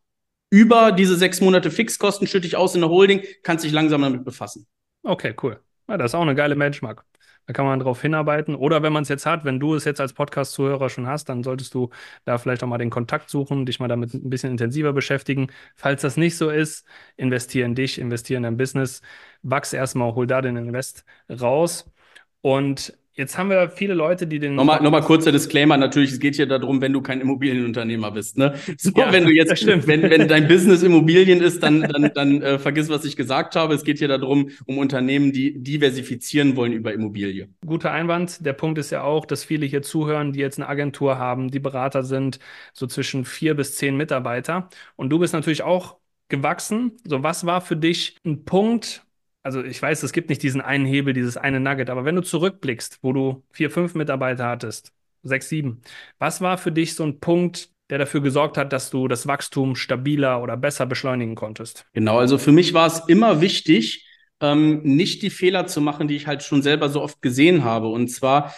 über 0.49 0.91
diese 0.91 1.15
sechs 1.15 1.41
Monate 1.41 1.71
Fixkosten 1.71 2.27
schütte 2.27 2.45
ich 2.47 2.55
aus 2.55 2.75
in 2.75 2.81
der 2.81 2.89
Holding, 2.89 3.23
kannst 3.41 3.65
dich 3.65 3.71
langsam 3.71 4.01
damit 4.03 4.23
befassen. 4.23 4.67
okay, 5.03 5.33
cool. 5.41 5.59
Ja, 5.87 5.97
das 5.97 6.11
ist 6.11 6.15
auch 6.15 6.21
eine 6.21 6.35
geile 6.35 6.55
Benchmark. 6.55 7.05
Da 7.45 7.51
kann 7.53 7.65
man 7.65 7.79
drauf 7.79 8.01
hinarbeiten. 8.01 8.55
Oder 8.55 8.83
wenn 8.83 8.93
man 8.93 9.03
es 9.03 9.09
jetzt 9.09 9.25
hat, 9.25 9.43
wenn 9.43 9.59
du 9.59 9.75
es 9.75 9.83
jetzt 9.83 9.99
als 9.99 10.13
Podcast-Zuhörer 10.13 10.89
schon 10.89 11.07
hast, 11.07 11.27
dann 11.27 11.43
solltest 11.43 11.73
du 11.73 11.89
da 12.23 12.37
vielleicht 12.37 12.63
auch 12.63 12.67
mal 12.67 12.77
den 12.77 12.89
Kontakt 12.89 13.29
suchen, 13.29 13.65
dich 13.65 13.81
mal 13.81 13.89
damit 13.89 14.13
ein 14.13 14.29
bisschen 14.29 14.51
intensiver 14.51 14.93
beschäftigen. 14.93 15.47
Falls 15.75 16.01
das 16.01 16.15
nicht 16.15 16.37
so 16.37 16.49
ist, 16.49 16.85
investiere 17.17 17.65
in 17.65 17.75
dich, 17.75 17.99
investiere 17.99 18.37
in 18.37 18.43
dein 18.43 18.55
Business, 18.57 19.01
wachs 19.41 19.73
erstmal, 19.73 20.15
hol 20.15 20.25
da 20.25 20.41
den 20.41 20.55
Invest 20.55 21.03
raus. 21.29 21.91
Und 22.43 22.93
jetzt 23.13 23.37
haben 23.37 23.49
wir 23.49 23.69
viele 23.69 23.93
Leute, 23.93 24.27
die 24.27 24.37
den. 24.37 24.55
Nochmal, 24.55 24.81
nochmal 24.81 25.01
kurzer 25.01 25.31
Disclaimer, 25.31 25.77
natürlich, 25.77 26.11
es 26.11 26.19
geht 26.19 26.35
hier 26.35 26.45
darum, 26.45 26.81
wenn 26.81 26.91
du 26.91 27.01
kein 27.01 27.21
Immobilienunternehmer 27.21 28.11
bist. 28.11 28.37
Ne? 28.37 28.53
So, 28.77 28.91
Ja, 28.97 29.13
wenn 29.13 29.23
du 29.23 29.31
jetzt, 29.31 29.65
wenn, 29.65 30.03
wenn 30.03 30.27
dein 30.27 30.49
Business 30.49 30.83
Immobilien 30.83 31.41
ist, 31.41 31.63
dann, 31.63 31.81
dann, 31.83 32.11
dann 32.13 32.41
äh, 32.41 32.59
vergiss, 32.59 32.89
was 32.89 33.05
ich 33.05 33.15
gesagt 33.15 33.55
habe. 33.55 33.73
Es 33.73 33.85
geht 33.85 33.99
hier 33.99 34.09
darum, 34.09 34.49
um 34.65 34.77
Unternehmen, 34.77 35.31
die 35.31 35.63
diversifizieren 35.63 36.57
wollen 36.57 36.73
über 36.73 36.93
Immobilie. 36.93 37.47
Guter 37.65 37.91
Einwand. 37.91 38.45
Der 38.45 38.53
Punkt 38.53 38.77
ist 38.77 38.89
ja 38.89 39.03
auch, 39.03 39.25
dass 39.25 39.45
viele 39.45 39.65
hier 39.65 39.81
zuhören, 39.81 40.33
die 40.33 40.39
jetzt 40.39 40.59
eine 40.59 40.67
Agentur 40.67 41.17
haben, 41.17 41.49
die 41.49 41.59
Berater 41.61 42.03
sind, 42.03 42.39
so 42.73 42.87
zwischen 42.87 43.23
vier 43.23 43.55
bis 43.55 43.77
zehn 43.77 43.95
Mitarbeiter. 43.95 44.67
Und 44.97 45.11
du 45.11 45.19
bist 45.19 45.33
natürlich 45.33 45.63
auch 45.63 45.95
gewachsen. 46.27 46.97
So, 47.05 47.23
was 47.23 47.45
war 47.45 47.61
für 47.61 47.77
dich 47.77 48.17
ein 48.25 48.43
Punkt? 48.43 49.05
Also 49.43 49.61
ich 49.61 49.81
weiß, 49.81 50.03
es 50.03 50.13
gibt 50.13 50.29
nicht 50.29 50.41
diesen 50.41 50.61
einen 50.61 50.85
Hebel, 50.85 51.13
dieses 51.13 51.35
eine 51.35 51.59
Nugget, 51.59 51.89
aber 51.89 52.05
wenn 52.05 52.15
du 52.15 52.21
zurückblickst, 52.21 52.99
wo 53.01 53.11
du 53.11 53.43
vier, 53.51 53.69
fünf 53.69 53.93
Mitarbeiter 53.93 54.47
hattest, 54.47 54.93
sechs, 55.21 55.49
sieben, 55.49 55.81
was 56.17 56.39
war 56.41 56.57
für 56.57 56.71
dich 56.71 56.95
so 56.95 57.03
ein 57.03 57.19
Punkt, 57.19 57.69
der 57.89 57.97
dafür 57.97 58.21
gesorgt 58.21 58.57
hat, 58.57 58.71
dass 58.71 58.89
du 58.89 59.09
das 59.09 59.27
Wachstum 59.27 59.75
stabiler 59.75 60.41
oder 60.41 60.55
besser 60.55 60.85
beschleunigen 60.85 61.35
konntest? 61.35 61.85
Genau, 61.93 62.17
also 62.19 62.37
für 62.37 62.53
mich 62.53 62.73
war 62.73 62.87
es 62.87 63.03
immer 63.07 63.41
wichtig, 63.41 64.07
ähm, 64.39 64.81
nicht 64.83 65.21
die 65.21 65.29
Fehler 65.29 65.67
zu 65.67 65.81
machen, 65.81 66.07
die 66.07 66.15
ich 66.15 66.25
halt 66.25 66.43
schon 66.43 66.61
selber 66.61 66.89
so 66.89 67.01
oft 67.01 67.21
gesehen 67.21 67.65
habe. 67.65 67.89
Und 67.89 68.07
zwar, 68.07 68.53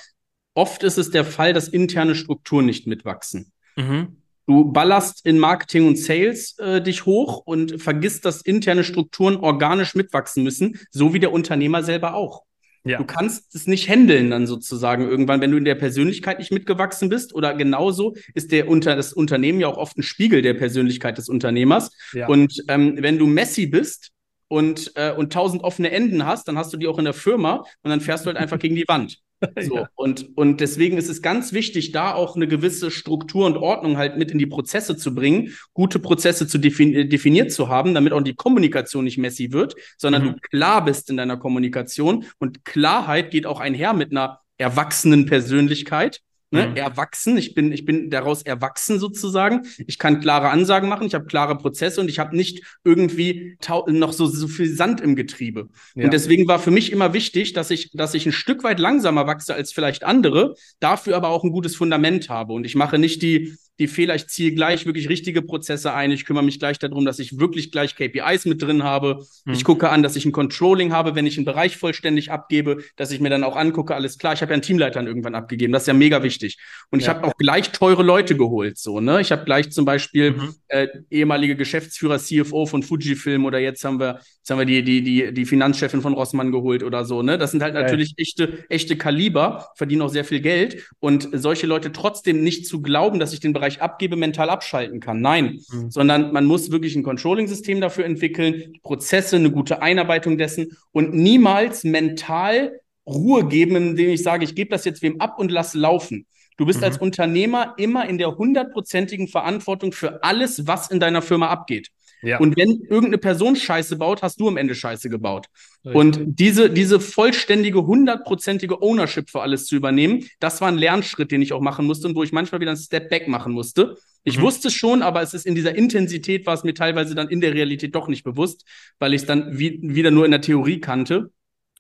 oft 0.53 0.83
ist 0.83 0.97
es 0.97 1.09
der 1.09 1.25
Fall, 1.25 1.53
dass 1.53 1.67
interne 1.67 2.13
Strukturen 2.13 2.65
nicht 2.65 2.85
mitwachsen. 2.85 3.51
Mhm. 3.75 4.17
Du 4.47 4.71
ballerst 4.71 5.25
in 5.25 5.39
Marketing 5.39 5.87
und 5.87 5.97
Sales 5.97 6.57
äh, 6.59 6.81
dich 6.81 7.05
hoch 7.05 7.41
und 7.45 7.81
vergisst, 7.81 8.25
dass 8.25 8.41
interne 8.41 8.83
Strukturen 8.83 9.37
organisch 9.37 9.95
mitwachsen 9.95 10.43
müssen, 10.43 10.79
so 10.91 11.13
wie 11.13 11.19
der 11.19 11.31
Unternehmer 11.31 11.83
selber 11.83 12.13
auch. 12.13 12.43
Ja. 12.85 12.99
Du 12.99 13.03
kannst 13.03 13.55
es 13.55 13.65
nicht 13.65 13.89
handeln 13.89 14.29
dann 14.29 14.45
sozusagen 14.45 15.09
irgendwann, 15.09 15.41
wenn 15.41 15.49
du 15.49 15.57
in 15.57 15.65
der 15.65 15.73
Persönlichkeit 15.73 16.37
nicht 16.37 16.51
mitgewachsen 16.51 17.09
bist. 17.09 17.33
Oder 17.33 17.55
genauso 17.55 18.15
ist 18.35 18.51
der 18.51 18.67
unter 18.69 18.95
das 18.95 19.11
Unternehmen 19.11 19.59
ja 19.59 19.67
auch 19.67 19.77
oft 19.77 19.97
ein 19.97 20.03
Spiegel 20.03 20.43
der 20.43 20.53
Persönlichkeit 20.53 21.17
des 21.17 21.27
Unternehmers. 21.27 21.89
Ja. 22.13 22.27
Und 22.27 22.63
ähm, 22.67 22.97
wenn 22.99 23.17
du 23.17 23.25
Messi 23.25 23.65
bist 23.65 24.11
und 24.47 24.91
äh, 24.95 25.11
und 25.11 25.33
tausend 25.33 25.63
offene 25.63 25.89
Enden 25.89 26.27
hast, 26.27 26.47
dann 26.47 26.59
hast 26.59 26.71
du 26.73 26.77
die 26.77 26.85
auch 26.85 26.99
in 26.99 27.05
der 27.05 27.15
Firma 27.15 27.65
und 27.81 27.89
dann 27.89 28.01
fährst 28.01 28.25
du 28.25 28.27
halt 28.27 28.37
einfach 28.37 28.59
gegen 28.59 28.75
die 28.75 28.87
Wand. 28.87 29.17
So, 29.61 29.75
Ja. 29.77 29.89
und, 29.95 30.37
und 30.37 30.61
deswegen 30.61 30.97
ist 30.97 31.09
es 31.09 31.21
ganz 31.21 31.51
wichtig, 31.53 31.91
da 31.91 32.13
auch 32.13 32.35
eine 32.35 32.47
gewisse 32.47 32.89
Struktur 32.89 33.45
und 33.45 33.57
Ordnung 33.57 33.97
halt 33.97 34.17
mit 34.17 34.31
in 34.31 34.37
die 34.39 34.45
Prozesse 34.45 34.97
zu 34.97 35.13
bringen, 35.13 35.53
gute 35.73 35.99
Prozesse 35.99 36.47
zu 36.47 36.57
defin 36.57 36.93
äh, 36.93 37.05
definiert 37.07 37.51
zu 37.51 37.67
haben, 37.69 37.93
damit 37.93 38.13
auch 38.13 38.21
die 38.21 38.35
Kommunikation 38.35 39.03
nicht 39.03 39.17
messy 39.17 39.51
wird, 39.51 39.75
sondern 39.97 40.23
Mhm. 40.23 40.27
du 40.27 40.39
klar 40.49 40.83
bist 40.85 41.09
in 41.09 41.17
deiner 41.17 41.37
Kommunikation. 41.37 42.25
Und 42.39 42.65
Klarheit 42.65 43.31
geht 43.31 43.45
auch 43.45 43.59
einher 43.59 43.93
mit 43.93 44.11
einer 44.11 44.39
erwachsenen 44.57 45.25
Persönlichkeit. 45.25 46.21
Ne? 46.55 46.67
Mhm. 46.69 46.77
Erwachsen, 46.77 47.37
ich 47.37 47.53
bin, 47.53 47.71
ich 47.71 47.85
bin 47.85 48.09
daraus 48.09 48.41
erwachsen 48.41 48.99
sozusagen. 48.99 49.63
Ich 49.85 49.99
kann 49.99 50.21
klare 50.21 50.49
Ansagen 50.49 50.89
machen, 50.89 51.05
ich 51.05 51.13
habe 51.13 51.25
klare 51.25 51.57
Prozesse 51.57 52.01
und 52.01 52.09
ich 52.09 52.19
habe 52.19 52.35
nicht 52.35 52.63
irgendwie 52.83 53.57
noch 53.87 54.13
so, 54.13 54.25
so 54.25 54.47
viel 54.47 54.73
Sand 54.73 55.01
im 55.01 55.15
Getriebe. 55.15 55.69
Ja. 55.95 56.05
Und 56.05 56.13
deswegen 56.13 56.47
war 56.47 56.59
für 56.59 56.71
mich 56.71 56.91
immer 56.91 57.13
wichtig, 57.13 57.53
dass 57.53 57.71
ich, 57.71 57.91
dass 57.91 58.13
ich 58.13 58.25
ein 58.25 58.31
Stück 58.31 58.63
weit 58.63 58.79
langsamer 58.79 59.27
wachse 59.27 59.53
als 59.53 59.73
vielleicht 59.73 60.03
andere, 60.03 60.55
dafür 60.79 61.15
aber 61.17 61.29
auch 61.29 61.43
ein 61.43 61.51
gutes 61.51 61.75
Fundament 61.75 62.29
habe. 62.29 62.53
Und 62.53 62.65
ich 62.65 62.75
mache 62.75 62.97
nicht 62.97 63.21
die, 63.21 63.55
die 63.79 63.87
Fehler, 63.87 64.15
ich 64.15 64.27
ziehe 64.27 64.53
gleich 64.53 64.85
wirklich 64.85 65.09
richtige 65.09 65.41
Prozesse 65.41 65.93
ein. 65.93 66.09
Ich 66.11 66.25
kümmere 66.25 66.43
mich 66.43 66.59
gleich 66.59 66.79
darum, 66.79 67.03
dass 67.03 67.19
ich 67.19 67.39
wirklich 67.39 67.71
gleich 67.71 67.95
KPIs 67.95 68.45
mit 68.45 68.61
drin 68.61 68.83
habe. 68.83 69.25
Hm. 69.45 69.53
Ich 69.53 69.63
gucke 69.65 69.89
an, 69.89 70.01
dass 70.01 70.15
ich 70.15 70.25
ein 70.25 70.31
Controlling 70.31 70.93
habe, 70.93 71.15
wenn 71.15 71.25
ich 71.25 71.37
einen 71.37 71.45
Bereich 71.45 71.75
vollständig 71.75 72.31
abgebe, 72.31 72.77
dass 72.95 73.11
ich 73.11 73.19
mir 73.19 73.29
dann 73.29 73.43
auch 73.43 73.55
angucke, 73.57 73.93
alles 73.93 74.17
klar, 74.17 74.33
ich 74.33 74.41
habe 74.41 74.51
ja 74.51 74.53
einen 74.53 74.61
Teamleiter 74.61 74.93
dann 74.99 75.07
irgendwann 75.07 75.35
abgegeben. 75.35 75.73
Das 75.73 75.83
ist 75.83 75.87
ja 75.87 75.93
mega 75.93 76.23
wichtig. 76.23 76.57
Und 76.89 76.99
ich 76.99 77.07
Ja. 77.07 77.15
habe 77.15 77.27
auch 77.27 77.35
gleich 77.37 77.71
teure 77.71 78.03
Leute 78.03 78.37
geholt. 78.37 78.77
So, 78.77 79.01
ne? 79.01 79.19
Ich 79.19 79.31
habe 79.33 79.43
gleich 79.43 79.71
zum 79.71 79.83
Beispiel 79.83 80.31
Mhm. 80.31 80.55
äh, 80.69 80.87
ehemalige 81.09 81.55
Geschäftsführer, 81.57 82.17
CFO 82.19 82.65
von 82.65 82.81
Fujifilm 82.81 83.43
oder 83.45 83.59
jetzt 83.59 83.83
haben 83.83 83.99
wir, 83.99 84.19
jetzt 84.37 84.49
haben 84.49 84.59
wir 84.59 84.65
die, 84.65 84.83
die, 84.83 85.01
die, 85.03 85.33
die 85.33 85.45
Finanzchefin 85.45 86.01
von 86.01 86.13
Rossmann 86.13 86.51
geholt 86.53 86.81
oder 86.81 87.03
so. 87.03 87.21
Ne? 87.21 87.37
Das 87.37 87.51
sind 87.51 87.61
halt 87.61 87.73
natürlich 87.73 88.13
echte, 88.17 88.63
echte 88.69 88.95
Kaliber, 88.95 89.67
verdienen 89.75 90.01
auch 90.01 90.09
sehr 90.09 90.23
viel 90.23 90.39
Geld. 90.39 90.87
Und 90.99 91.27
solche 91.33 91.67
Leute 91.67 91.91
trotzdem 91.91 92.41
nicht 92.41 92.67
zu 92.67 92.81
glauben, 92.81 93.19
dass 93.19 93.33
ich 93.33 93.39
den 93.41 93.51
Bereich 93.51 93.64
abgebe, 93.81 94.15
mental 94.15 94.49
abschalten 94.49 94.99
kann. 94.99 95.21
Nein, 95.21 95.59
Mhm. 95.71 95.91
sondern 95.91 96.31
man 96.31 96.45
muss 96.45 96.71
wirklich 96.71 96.95
ein 96.95 97.03
Controlling-System 97.03 97.81
dafür 97.81 98.05
entwickeln, 98.05 98.73
Prozesse, 98.83 99.35
eine 99.35 99.51
gute 99.51 99.81
Einarbeitung 99.81 100.37
dessen 100.37 100.77
und 100.91 101.13
niemals 101.13 101.83
mental 101.83 102.79
Ruhe 103.07 103.45
geben, 103.47 103.75
indem 103.75 104.09
ich 104.09 104.23
sage, 104.23 104.43
ich 104.45 104.55
gebe 104.55 104.69
das 104.71 104.85
jetzt 104.85 105.01
wem 105.01 105.19
ab 105.21 105.37
und 105.39 105.51
lass 105.51 105.73
laufen. 105.73 106.25
Du 106.57 106.65
bist 106.65 106.79
Mhm. 106.79 106.85
als 106.85 106.97
Unternehmer 106.97 107.73
immer 107.77 108.07
in 108.07 108.17
der 108.17 108.35
hundertprozentigen 108.37 109.27
Verantwortung 109.27 109.91
für 109.91 110.23
alles, 110.23 110.65
was 110.67 110.89
in 110.89 110.99
deiner 110.99 111.21
Firma 111.21 111.49
abgeht. 111.49 111.89
Ja. 112.25 112.39
Und 112.39 112.57
wenn 112.57 112.81
irgendeine 112.81 113.17
Person 113.19 113.55
Scheiße 113.55 113.97
baut, 113.97 114.21
hast 114.21 114.39
du 114.39 114.47
am 114.47 114.57
Ende 114.57 114.73
Scheiße 114.75 115.09
gebaut. 115.09 115.47
Richtig. 115.85 115.95
Und 115.95 116.19
diese, 116.25 116.69
diese 116.69 116.99
vollständige, 116.99 117.85
hundertprozentige 117.85 118.81
Ownership 118.81 119.29
für 119.29 119.41
alles 119.41 119.65
zu 119.67 119.75
übernehmen, 119.75 120.25
das 120.39 120.59
war 120.61 120.69
ein 120.69 120.77
Lernschritt, 120.77 121.31
den 121.31 121.41
ich 121.41 121.53
auch 121.53 121.61
machen 121.61 121.85
musste 121.85 122.07
und 122.07 122.15
wo 122.15 122.23
ich 122.23 122.31
manchmal 122.31 122.61
wieder 122.61 122.71
einen 122.71 122.79
Step 122.79 123.09
back 123.09 123.27
machen 123.27 123.53
musste. 123.53 123.95
Ich 124.23 124.39
Mhm. 124.39 124.41
wusste 124.41 124.69
es 124.69 124.73
schon, 124.73 125.03
aber 125.03 125.21
es 125.21 125.35
ist 125.35 125.45
in 125.45 125.53
dieser 125.53 125.75
Intensität, 125.75 126.47
war 126.47 126.55
es 126.55 126.63
mir 126.63 126.73
teilweise 126.73 127.13
dann 127.13 127.29
in 127.29 127.41
der 127.41 127.53
Realität 127.53 127.93
doch 127.93 128.07
nicht 128.07 128.23
bewusst, 128.23 128.65
weil 128.97 129.13
ich 129.13 129.21
es 129.21 129.27
dann 129.27 129.59
wie, 129.59 129.79
wieder 129.83 130.09
nur 130.09 130.25
in 130.25 130.31
der 130.31 130.41
Theorie 130.41 130.79
kannte. 130.79 131.29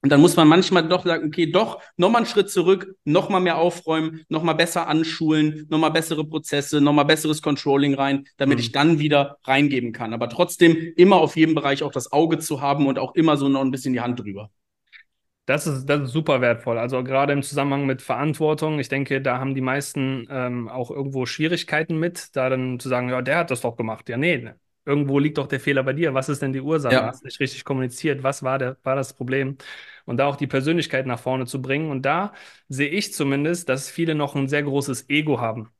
Und 0.05 0.11
dann 0.11 0.21
muss 0.21 0.35
man 0.35 0.47
manchmal 0.47 0.87
doch 0.87 1.03
sagen, 1.03 1.25
okay, 1.25 1.51
doch, 1.51 1.81
nochmal 1.97 2.19
einen 2.21 2.27
Schritt 2.27 2.51
zurück, 2.51 2.95
nochmal 3.05 3.41
mehr 3.41 3.57
aufräumen, 3.57 4.21
nochmal 4.29 4.53
besser 4.53 4.87
anschulen, 4.87 5.65
nochmal 5.67 5.89
bessere 5.89 6.23
Prozesse, 6.23 6.79
nochmal 6.79 7.05
besseres 7.05 7.41
Controlling 7.41 7.95
rein, 7.95 8.25
damit 8.37 8.59
Mhm. 8.59 8.59
ich 8.59 8.71
dann 8.71 8.99
wieder 8.99 9.39
reingeben 9.45 9.93
kann. 9.93 10.13
Aber 10.13 10.29
trotzdem 10.29 10.77
immer 10.95 11.15
auf 11.15 11.35
jedem 11.35 11.55
Bereich 11.55 11.81
auch 11.81 11.91
das 11.91 12.11
Auge 12.11 12.37
zu 12.37 12.61
haben 12.61 12.85
und 12.85 12.99
auch 12.99 13.15
immer 13.15 13.35
so 13.35 13.49
noch 13.49 13.61
ein 13.61 13.71
bisschen 13.71 13.93
die 13.93 14.01
Hand 14.01 14.19
drüber. 14.19 14.51
Das 15.45 15.67
ist, 15.67 15.85
das 15.85 16.01
ist 16.03 16.11
super 16.11 16.41
wertvoll. 16.41 16.79
Also 16.79 17.03
gerade 17.03 17.31
im 17.33 17.43
Zusammenhang 17.43 17.85
mit 17.85 18.01
Verantwortung. 18.01 18.79
Ich 18.79 18.89
denke, 18.89 19.21
da 19.21 19.37
haben 19.39 19.53
die 19.53 19.61
meisten 19.61 20.25
ähm, 20.29 20.67
auch 20.69 20.89
irgendwo 20.89 21.25
Schwierigkeiten 21.27 21.97
mit, 21.99 22.35
da 22.35 22.49
dann 22.49 22.79
zu 22.79 22.89
sagen, 22.89 23.09
ja, 23.09 23.21
der 23.21 23.37
hat 23.37 23.51
das 23.51 23.61
doch 23.61 23.75
gemacht. 23.75 24.09
Ja, 24.09 24.17
nee, 24.17 24.53
irgendwo 24.85 25.19
liegt 25.19 25.37
doch 25.37 25.47
der 25.47 25.59
Fehler 25.59 25.83
bei 25.83 25.93
dir. 25.93 26.13
Was 26.13 26.29
ist 26.29 26.41
denn 26.41 26.53
die 26.53 26.61
Ursache? 26.61 26.95
Ja. 26.95 27.07
Hast 27.07 27.23
nicht 27.25 27.39
richtig 27.39 27.63
kommuniziert. 27.63 28.23
Was 28.23 28.43
war 28.43 28.59
der, 28.59 28.77
war 28.83 28.95
das 28.95 29.13
Problem? 29.13 29.57
Und 30.05 30.17
da 30.17 30.27
auch 30.27 30.35
die 30.35 30.47
Persönlichkeit 30.47 31.07
nach 31.07 31.19
vorne 31.19 31.45
zu 31.47 31.61
bringen. 31.61 31.89
Und 31.91 32.03
da 32.03 32.33
sehe 32.69 32.89
ich 32.89 33.13
zumindest, 33.13 33.69
dass 33.69 33.89
viele 33.89 34.15
noch 34.15 34.35
ein 34.35 34.47
sehr 34.47 34.63
großes 34.63 35.09
Ego 35.09 35.39
haben. 35.41 35.71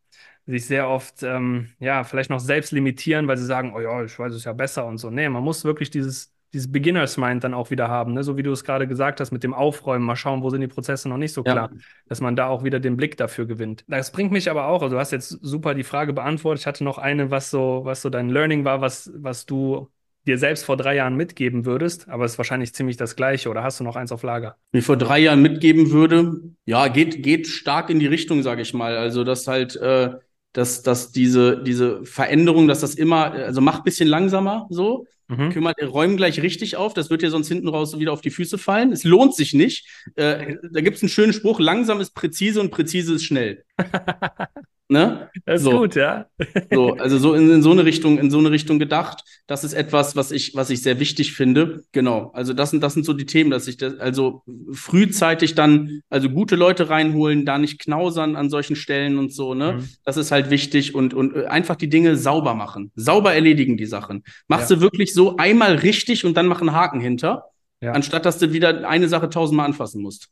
Sich 0.48 0.68
sehr 0.68 0.90
oft, 0.90 1.24
ähm, 1.24 1.72
ja, 1.80 2.04
vielleicht 2.04 2.30
noch 2.30 2.40
selbst 2.40 2.72
limitieren, 2.72 3.28
weil 3.28 3.38
sie 3.38 3.46
sagen, 3.46 3.74
oh 3.76 3.80
ja, 3.82 4.04
ich 4.04 4.18
weiß 4.20 4.34
es 4.34 4.44
ja 4.46 4.54
besser 4.54 4.86
und 4.86 5.00
so. 5.00 5.10
Nee, 5.10 5.30
man 5.30 5.44
muss 5.44 5.66
wirklich 5.66 5.90
dieses, 5.90 6.35
dieses 6.56 6.72
Beginners 6.72 7.18
Mind 7.18 7.44
dann 7.44 7.54
auch 7.54 7.70
wieder 7.70 7.90
haben, 7.90 8.14
ne? 8.14 8.24
So 8.24 8.38
wie 8.38 8.44
du 8.44 8.52
es 8.52 8.64
gerade 8.64 8.88
gesagt 8.88 9.20
hast, 9.20 9.32
mit 9.32 9.44
dem 9.44 9.54
Aufräumen, 9.54 10.06
mal 10.06 10.16
schauen, 10.16 10.42
wo 10.42 10.50
sind 10.50 10.62
die 10.62 10.68
Prozesse 10.68 11.10
noch 11.10 11.18
nicht 11.18 11.34
so 11.34 11.44
Ja. 11.44 11.52
klar, 11.52 11.70
dass 12.08 12.22
man 12.22 12.36
da 12.36 12.48
auch 12.48 12.64
wieder 12.64 12.80
den 12.80 12.96
Blick 12.98 13.18
dafür 13.18 13.46
gewinnt. 13.46 13.84
Das 13.88 14.12
bringt 14.12 14.32
mich 14.32 14.50
aber 14.50 14.68
auch, 14.68 14.82
also 14.82 14.96
du 14.96 15.00
hast 15.00 15.12
jetzt 15.12 15.30
super 15.30 15.76
die 15.76 15.84
Frage 15.84 16.14
beantwortet. 16.14 16.62
Ich 16.62 16.68
hatte 16.68 16.84
noch 16.84 16.98
eine, 16.98 17.30
was 17.30 17.52
so, 17.52 17.82
was 17.84 18.02
so 18.02 18.10
dein 18.10 18.30
Learning 18.30 18.64
war, 18.64 18.82
was, 18.82 19.12
was 19.16 19.46
du 19.46 19.90
dir 20.26 20.38
selbst 20.38 20.64
vor 20.66 20.78
drei 20.78 20.96
Jahren 20.96 21.16
mitgeben 21.16 21.66
würdest, 21.66 22.10
aber 22.10 22.26
es 22.26 22.32
ist 22.32 22.38
wahrscheinlich 22.38 22.74
ziemlich 22.74 22.98
das 22.98 23.16
Gleiche, 23.16 23.50
oder 23.50 23.62
hast 23.62 23.80
du 23.80 23.84
noch 23.84 23.96
eins 23.96 24.12
auf 24.12 24.24
Lager? 24.24 24.56
mir 24.72 24.82
vor 24.82 24.98
drei 24.98 25.20
Jahren 25.20 25.42
mitgeben 25.42 25.92
würde, 25.92 26.42
ja, 26.66 26.88
geht, 26.88 27.22
geht 27.22 27.48
stark 27.48 27.90
in 27.90 28.00
die 28.00 28.08
Richtung, 28.08 28.42
sage 28.42 28.62
ich 28.62 28.74
mal. 28.74 28.98
Also, 28.98 29.24
dass 29.24 29.48
halt, 29.48 29.76
äh, 29.76 30.12
dass, 30.56 30.84
dass 30.84 31.12
diese, 31.12 31.62
diese 31.62 32.06
Veränderung, 32.06 32.68
dass 32.68 32.80
das 32.80 32.96
immer, 32.96 33.32
also 33.32 33.60
mach 33.60 33.80
ein 33.80 33.84
bisschen 33.84 34.08
langsamer 34.08 34.68
so, 34.70 35.06
mhm. 35.28 35.52
kümmert, 35.52 35.76
räumen 35.82 36.16
gleich 36.16 36.42
richtig 36.42 36.78
auf, 36.78 36.94
das 36.94 37.10
wird 37.10 37.22
dir 37.22 37.30
sonst 37.30 37.50
hinten 37.50 37.68
raus 37.68 38.00
wieder 38.00 38.14
auf 38.14 38.22
die 38.22 38.30
Füße 38.30 38.58
fallen. 38.58 38.92
Es 38.92 39.04
lohnt 39.04 39.36
sich 39.36 39.54
nicht. 39.54 39.86
Äh, 40.16 40.56
da 40.72 40.82
gibt 40.82 40.98
es 40.98 41.04
einen 41.04 41.10
schönen 41.10 41.34
Spruch, 41.34 41.60
langsam 41.60 42.00
ist 42.00 42.16
präzise 42.16 42.62
und 42.62 42.72
präzise 42.72 43.16
ist 43.16 43.26
schnell. 43.26 43.64
Ne? 44.88 45.32
Das 45.46 45.62
ist 45.62 45.64
so. 45.64 45.80
gut, 45.80 45.96
ja. 45.96 46.28
so, 46.72 46.94
also 46.98 47.18
so 47.18 47.34
in, 47.34 47.50
in, 47.50 47.64
so 47.64 47.72
eine 47.72 47.86
Richtung, 47.86 48.20
in 48.20 48.30
so 48.30 48.38
eine 48.38 48.52
Richtung 48.52 48.78
gedacht. 48.78 49.24
Das 49.48 49.64
ist 49.64 49.74
etwas, 49.74 50.16
was 50.16 50.32
ich, 50.32 50.54
was 50.54 50.70
ich 50.70 50.84
sehr 50.84 51.00
wichtig 51.00 51.34
finde. 51.34 51.84
Genau. 51.92 52.32
Also 52.34 52.54
das 52.54 52.70
sind, 52.70 52.84
das 52.84 52.94
sind 52.94 53.04
so 53.04 53.14
die 53.14 53.26
Themen, 53.26 53.50
dass 53.50 53.68
ich 53.68 53.78
das, 53.78 53.98
also 54.00 54.44
frühzeitig 54.72 55.56
dann, 55.56 56.02
also 56.10 56.30
gute 56.30 56.56
Leute 56.56 56.90
reinholen, 56.90 57.46
da 57.46 57.58
nicht 57.58 57.80
knausern 57.80 58.36
an 58.36 58.52
solchen 58.52 58.76
Stellen 58.76 59.18
und 59.18 59.34
so, 59.34 59.56
ne? 59.56 59.74
Mhm. 59.74 59.90
Das 60.04 60.18
ist 60.18 60.32
halt 60.32 60.52
wichtig 60.52 60.94
und, 60.94 61.16
und 61.16 61.36
äh, 61.36 61.46
einfach 61.46 61.76
die 61.76 61.90
Dinge 61.90 62.16
sauber 62.16 62.54
machen. 62.54 62.92
Sauber 62.96 63.34
erledigen 63.34 63.78
die 63.78 63.88
Sachen. 63.88 64.24
Machst 64.48 64.70
ja. 64.70 64.76
du 64.76 64.82
wirklich 64.84 65.16
so 65.16 65.38
einmal 65.38 65.76
richtig 65.76 66.26
und 66.26 66.38
dann 66.38 66.46
mach 66.46 66.62
einen 66.62 66.74
Haken 66.74 67.00
hinter, 67.00 67.46
ja. 67.82 67.94
anstatt 67.94 68.26
dass 68.26 68.38
du 68.38 68.54
wieder 68.54 68.88
eine 68.88 69.08
Sache 69.10 69.30
tausendmal 69.30 69.66
anfassen 69.66 70.04
musst. 70.04 70.30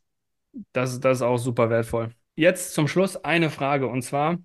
Das, 0.72 1.00
das 1.00 1.18
ist 1.18 1.22
auch 1.22 1.38
super 1.38 1.70
wertvoll. 1.70 2.10
Jetzt 2.36 2.74
zum 2.74 2.88
Schluss 2.88 3.16
eine 3.16 3.48
Frage 3.50 3.86
und 3.86 4.02
zwar, 4.02 4.38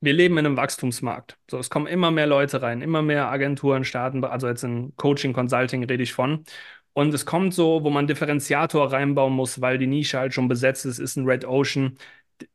wir 0.00 0.12
leben 0.12 0.38
in 0.38 0.46
einem 0.46 0.56
Wachstumsmarkt. 0.56 1.38
So, 1.50 1.58
es 1.58 1.70
kommen 1.70 1.86
immer 1.86 2.10
mehr 2.10 2.26
Leute 2.26 2.62
rein, 2.62 2.82
immer 2.82 3.02
mehr 3.02 3.28
Agenturen 3.30 3.84
starten, 3.84 4.22
also 4.24 4.48
jetzt 4.48 4.62
in 4.64 4.94
Coaching, 4.96 5.32
Consulting 5.32 5.84
rede 5.84 6.02
ich 6.02 6.12
von. 6.12 6.44
Und 6.92 7.14
es 7.14 7.26
kommt 7.26 7.54
so, 7.54 7.82
wo 7.84 7.90
man 7.90 8.06
Differenziator 8.06 8.92
reinbauen 8.92 9.32
muss, 9.32 9.60
weil 9.60 9.78
die 9.78 9.86
Nische 9.86 10.18
halt 10.18 10.34
schon 10.34 10.46
besetzt 10.48 10.84
ist, 10.86 10.98
ist 10.98 11.16
ein 11.16 11.26
Red 11.26 11.44
Ocean. 11.44 11.96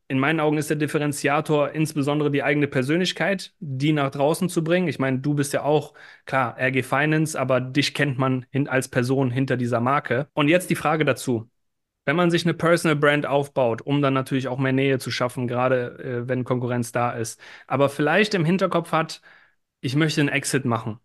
In 0.06 0.18
meinen 0.18 0.40
Augen 0.40 0.58
ist 0.58 0.70
der 0.70 0.76
Differenziator 0.76 1.70
insbesondere 1.72 2.30
die 2.30 2.42
eigene 2.42 2.68
Persönlichkeit, 2.68 3.52
die 3.58 3.92
nach 3.92 4.10
draußen 4.10 4.48
zu 4.48 4.62
bringen. 4.62 4.88
Ich 4.88 4.98
meine, 4.98 5.18
du 5.18 5.34
bist 5.34 5.52
ja 5.52 5.62
auch, 5.64 5.94
klar, 6.24 6.56
RG 6.58 6.82
Finance, 6.82 7.38
aber 7.38 7.60
dich 7.60 7.94
kennt 7.94 8.18
man 8.18 8.46
als 8.68 8.88
Person 8.88 9.30
hinter 9.30 9.56
dieser 9.56 9.80
Marke. 9.80 10.28
Und 10.34 10.48
jetzt 10.48 10.70
die 10.70 10.76
Frage 10.76 11.04
dazu 11.04 11.50
wenn 12.08 12.16
man 12.16 12.30
sich 12.30 12.46
eine 12.46 12.54
Personal 12.54 12.96
Brand 12.96 13.26
aufbaut, 13.26 13.82
um 13.82 14.00
dann 14.00 14.14
natürlich 14.14 14.48
auch 14.48 14.56
mehr 14.56 14.72
Nähe 14.72 14.98
zu 14.98 15.10
schaffen, 15.10 15.46
gerade 15.46 15.98
äh, 15.98 16.26
wenn 16.26 16.42
Konkurrenz 16.42 16.90
da 16.90 17.10
ist, 17.10 17.38
aber 17.66 17.90
vielleicht 17.90 18.32
im 18.32 18.46
Hinterkopf 18.46 18.92
hat, 18.92 19.20
ich 19.82 19.94
möchte 19.94 20.22
einen 20.22 20.30
Exit 20.30 20.64
machen. 20.64 21.00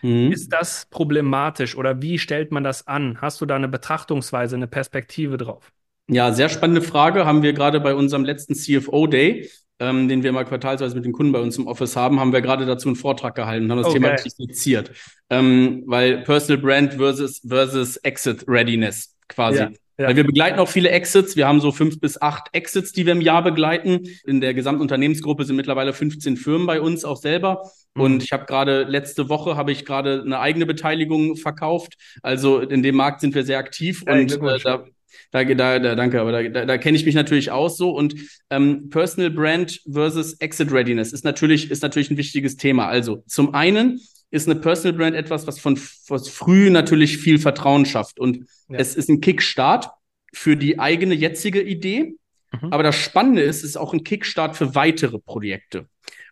Mhm. 0.00 0.32
Ist 0.32 0.50
das 0.50 0.86
problematisch 0.88 1.76
oder 1.76 2.00
wie 2.00 2.18
stellt 2.18 2.50
man 2.50 2.64
das 2.64 2.86
an? 2.86 3.20
Hast 3.20 3.42
du 3.42 3.44
da 3.46 3.56
eine 3.56 3.68
Betrachtungsweise, 3.68 4.56
eine 4.56 4.68
Perspektive 4.68 5.36
drauf? 5.36 5.70
Ja, 6.08 6.32
sehr 6.32 6.48
spannende 6.48 6.80
Frage. 6.80 7.26
Haben 7.26 7.42
wir 7.42 7.52
gerade 7.52 7.78
bei 7.78 7.94
unserem 7.94 8.24
letzten 8.24 8.54
CFO 8.54 9.06
Day, 9.06 9.50
ähm, 9.78 10.08
den 10.08 10.22
wir 10.22 10.32
mal 10.32 10.46
quartalsweise 10.46 10.96
mit 10.96 11.04
den 11.04 11.12
Kunden 11.12 11.32
bei 11.32 11.40
uns 11.40 11.58
im 11.58 11.66
Office 11.66 11.94
haben, 11.94 12.20
haben 12.20 12.32
wir 12.32 12.40
gerade 12.40 12.64
dazu 12.64 12.88
einen 12.88 12.96
Vortrag 12.96 13.34
gehalten 13.34 13.66
und 13.66 13.70
haben 13.72 13.78
das 13.78 13.88
okay. 13.88 13.98
Thema 13.98 14.12
richtig 14.12 14.32
seziert. 14.32 14.92
Ähm, 15.28 15.82
weil 15.84 16.22
Personal 16.22 16.62
Brand 16.62 16.94
versus, 16.94 17.42
versus 17.46 17.98
Exit 17.98 18.46
Readiness 18.48 19.14
quasi. 19.28 19.58
Ja. 19.58 19.70
Ja. 20.00 20.14
Wir 20.14 20.22
begleiten 20.22 20.60
auch 20.60 20.68
viele 20.68 20.90
Exits. 20.90 21.34
Wir 21.34 21.48
haben 21.48 21.60
so 21.60 21.72
fünf 21.72 21.98
bis 21.98 22.22
acht 22.22 22.48
Exits, 22.52 22.92
die 22.92 23.04
wir 23.04 23.12
im 23.12 23.20
Jahr 23.20 23.42
begleiten. 23.42 24.06
In 24.24 24.40
der 24.40 24.54
gesamten 24.54 24.80
Unternehmensgruppe 24.80 25.44
sind 25.44 25.56
mittlerweile 25.56 25.92
15 25.92 26.36
Firmen 26.36 26.68
bei 26.68 26.80
uns 26.80 27.04
auch 27.04 27.16
selber. 27.16 27.68
Mhm. 27.94 28.02
Und 28.02 28.22
ich 28.22 28.32
habe 28.32 28.46
gerade 28.46 28.84
letzte 28.84 29.28
Woche 29.28 29.56
habe 29.56 29.72
ich 29.72 29.84
gerade 29.84 30.22
eine 30.24 30.38
eigene 30.38 30.66
Beteiligung 30.66 31.36
verkauft. 31.36 31.94
Also 32.22 32.60
in 32.60 32.84
dem 32.84 32.94
Markt 32.94 33.20
sind 33.20 33.34
wir 33.34 33.42
sehr 33.42 33.58
aktiv 33.58 34.04
ja, 34.06 34.12
und 34.12 34.32
äh, 34.32 34.58
da, 34.62 34.84
da, 35.32 35.44
da, 35.44 35.78
da, 35.80 35.94
danke, 35.96 36.20
aber 36.20 36.30
da, 36.30 36.48
da, 36.48 36.64
da 36.64 36.78
kenne 36.78 36.96
ich 36.96 37.04
mich 37.04 37.16
natürlich 37.16 37.50
aus 37.50 37.76
so. 37.76 37.90
Und 37.90 38.14
ähm, 38.50 38.90
Personal 38.90 39.30
Brand 39.30 39.80
versus 39.90 40.34
Exit 40.34 40.70
Readiness 40.70 41.12
ist 41.12 41.24
natürlich, 41.24 41.72
ist 41.72 41.82
natürlich 41.82 42.08
ein 42.10 42.16
wichtiges 42.16 42.56
Thema. 42.56 42.86
Also 42.86 43.24
zum 43.26 43.52
einen 43.52 44.00
ist 44.30 44.48
eine 44.48 44.60
Personal 44.60 44.96
Brand 44.96 45.16
etwas, 45.16 45.46
was 45.46 45.58
von 45.58 45.78
was 46.08 46.28
früh 46.28 46.70
natürlich 46.70 47.18
viel 47.18 47.38
Vertrauen 47.38 47.86
schafft. 47.86 48.18
Und 48.18 48.46
ja. 48.68 48.78
es 48.78 48.94
ist 48.94 49.08
ein 49.08 49.20
Kickstart 49.20 49.90
für 50.32 50.56
die 50.56 50.78
eigene 50.78 51.14
jetzige 51.14 51.62
Idee. 51.62 52.16
Mhm. 52.52 52.72
Aber 52.72 52.82
das 52.82 52.96
Spannende 52.96 53.42
ist, 53.42 53.58
es 53.58 53.70
ist 53.70 53.76
auch 53.76 53.92
ein 53.92 54.04
Kickstart 54.04 54.56
für 54.56 54.74
weitere 54.74 55.18
Projekte. 55.18 55.88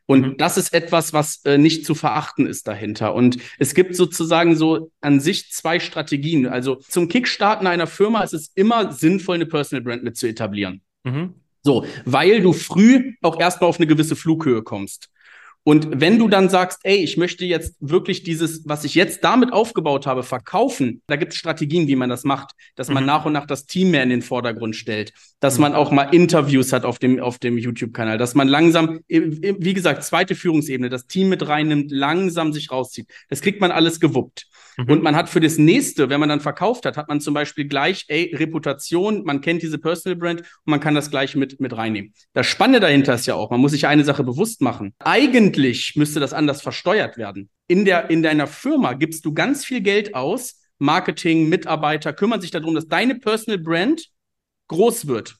Und 0.06 0.20
mhm. 0.20 0.36
das 0.36 0.56
ist 0.56 0.72
etwas, 0.72 1.12
was 1.12 1.44
äh, 1.44 1.58
nicht 1.58 1.84
zu 1.84 1.94
verachten 1.94 2.46
ist 2.46 2.68
dahinter. 2.68 3.14
Und 3.14 3.38
es 3.58 3.74
gibt 3.74 3.96
sozusagen 3.96 4.54
so 4.54 4.90
an 5.00 5.20
sich 5.20 5.50
zwei 5.50 5.80
Strategien. 5.80 6.46
Also 6.46 6.76
zum 6.76 7.08
Kickstarten 7.08 7.66
einer 7.66 7.88
Firma 7.88 8.22
ist 8.22 8.32
es 8.32 8.52
immer 8.54 8.92
sinnvoll, 8.92 9.34
eine 9.34 9.46
Personal 9.46 9.82
Brand 9.82 10.04
mit 10.04 10.16
zu 10.16 10.28
etablieren. 10.28 10.82
Mhm. 11.04 11.34
So, 11.62 11.84
weil 12.04 12.40
du 12.40 12.52
früh 12.52 13.14
auch 13.22 13.40
erstmal 13.40 13.68
auf 13.68 13.78
eine 13.78 13.88
gewisse 13.88 14.14
Flughöhe 14.14 14.62
kommst. 14.62 15.10
Und 15.68 16.00
wenn 16.00 16.16
du 16.20 16.28
dann 16.28 16.48
sagst, 16.48 16.78
ey, 16.84 16.98
ich 16.98 17.16
möchte 17.16 17.44
jetzt 17.44 17.74
wirklich 17.80 18.22
dieses, 18.22 18.68
was 18.68 18.84
ich 18.84 18.94
jetzt 18.94 19.24
damit 19.24 19.52
aufgebaut 19.52 20.06
habe, 20.06 20.22
verkaufen, 20.22 21.02
da 21.08 21.16
gibt 21.16 21.32
es 21.32 21.38
Strategien, 21.40 21.88
wie 21.88 21.96
man 21.96 22.08
das 22.08 22.22
macht, 22.22 22.52
dass 22.76 22.88
man 22.88 23.02
mhm. 23.02 23.08
nach 23.08 23.24
und 23.24 23.32
nach 23.32 23.46
das 23.46 23.66
Team 23.66 23.90
mehr 23.90 24.04
in 24.04 24.10
den 24.10 24.22
Vordergrund 24.22 24.76
stellt, 24.76 25.12
dass 25.40 25.56
mhm. 25.56 25.62
man 25.62 25.74
auch 25.74 25.90
mal 25.90 26.14
Interviews 26.14 26.72
hat 26.72 26.84
auf 26.84 27.00
dem, 27.00 27.18
auf 27.18 27.40
dem 27.40 27.58
YouTube-Kanal, 27.58 28.16
dass 28.16 28.36
man 28.36 28.46
langsam, 28.46 29.00
wie 29.08 29.74
gesagt, 29.74 30.04
zweite 30.04 30.36
Führungsebene, 30.36 30.88
das 30.88 31.08
Team 31.08 31.30
mit 31.30 31.48
reinnimmt, 31.48 31.90
langsam 31.90 32.52
sich 32.52 32.70
rauszieht. 32.70 33.08
Das 33.28 33.40
kriegt 33.40 33.60
man 33.60 33.72
alles 33.72 33.98
gewuppt. 33.98 34.46
Mhm. 34.76 34.90
Und 34.90 35.02
man 35.02 35.16
hat 35.16 35.28
für 35.28 35.40
das 35.40 35.58
nächste, 35.58 36.10
wenn 36.10 36.20
man 36.20 36.28
dann 36.28 36.40
verkauft 36.40 36.84
hat, 36.86 36.96
hat 36.96 37.08
man 37.08 37.20
zum 37.20 37.34
Beispiel 37.34 37.66
gleich, 37.66 38.04
ey, 38.08 38.34
Reputation, 38.34 39.24
man 39.24 39.40
kennt 39.40 39.62
diese 39.62 39.78
Personal 39.78 40.16
Brand 40.16 40.40
und 40.40 40.48
man 40.64 40.80
kann 40.80 40.94
das 40.94 41.10
gleich 41.10 41.34
mit, 41.34 41.60
mit 41.60 41.76
reinnehmen. 41.76 42.12
Das 42.34 42.46
Spannende 42.46 42.80
dahinter 42.80 43.14
ist 43.14 43.26
ja 43.26 43.34
auch, 43.34 43.50
man 43.50 43.60
muss 43.60 43.72
sich 43.72 43.86
eine 43.86 44.04
Sache 44.04 44.24
bewusst 44.24 44.60
machen. 44.60 44.94
Eigentlich 44.98 45.94
müsste 45.96 46.20
das 46.20 46.32
anders 46.32 46.62
versteuert 46.62 47.16
werden. 47.16 47.48
In, 47.68 47.84
der, 47.84 48.10
in 48.10 48.22
deiner 48.22 48.46
Firma 48.46 48.92
gibst 48.92 49.24
du 49.24 49.32
ganz 49.32 49.64
viel 49.64 49.80
Geld 49.80 50.14
aus, 50.14 50.62
Marketing, 50.78 51.48
Mitarbeiter 51.48 52.12
kümmern 52.12 52.40
sich 52.40 52.50
darum, 52.50 52.74
dass 52.74 52.86
deine 52.86 53.14
Personal 53.14 53.58
Brand 53.58 54.08
groß 54.68 55.06
wird. 55.06 55.36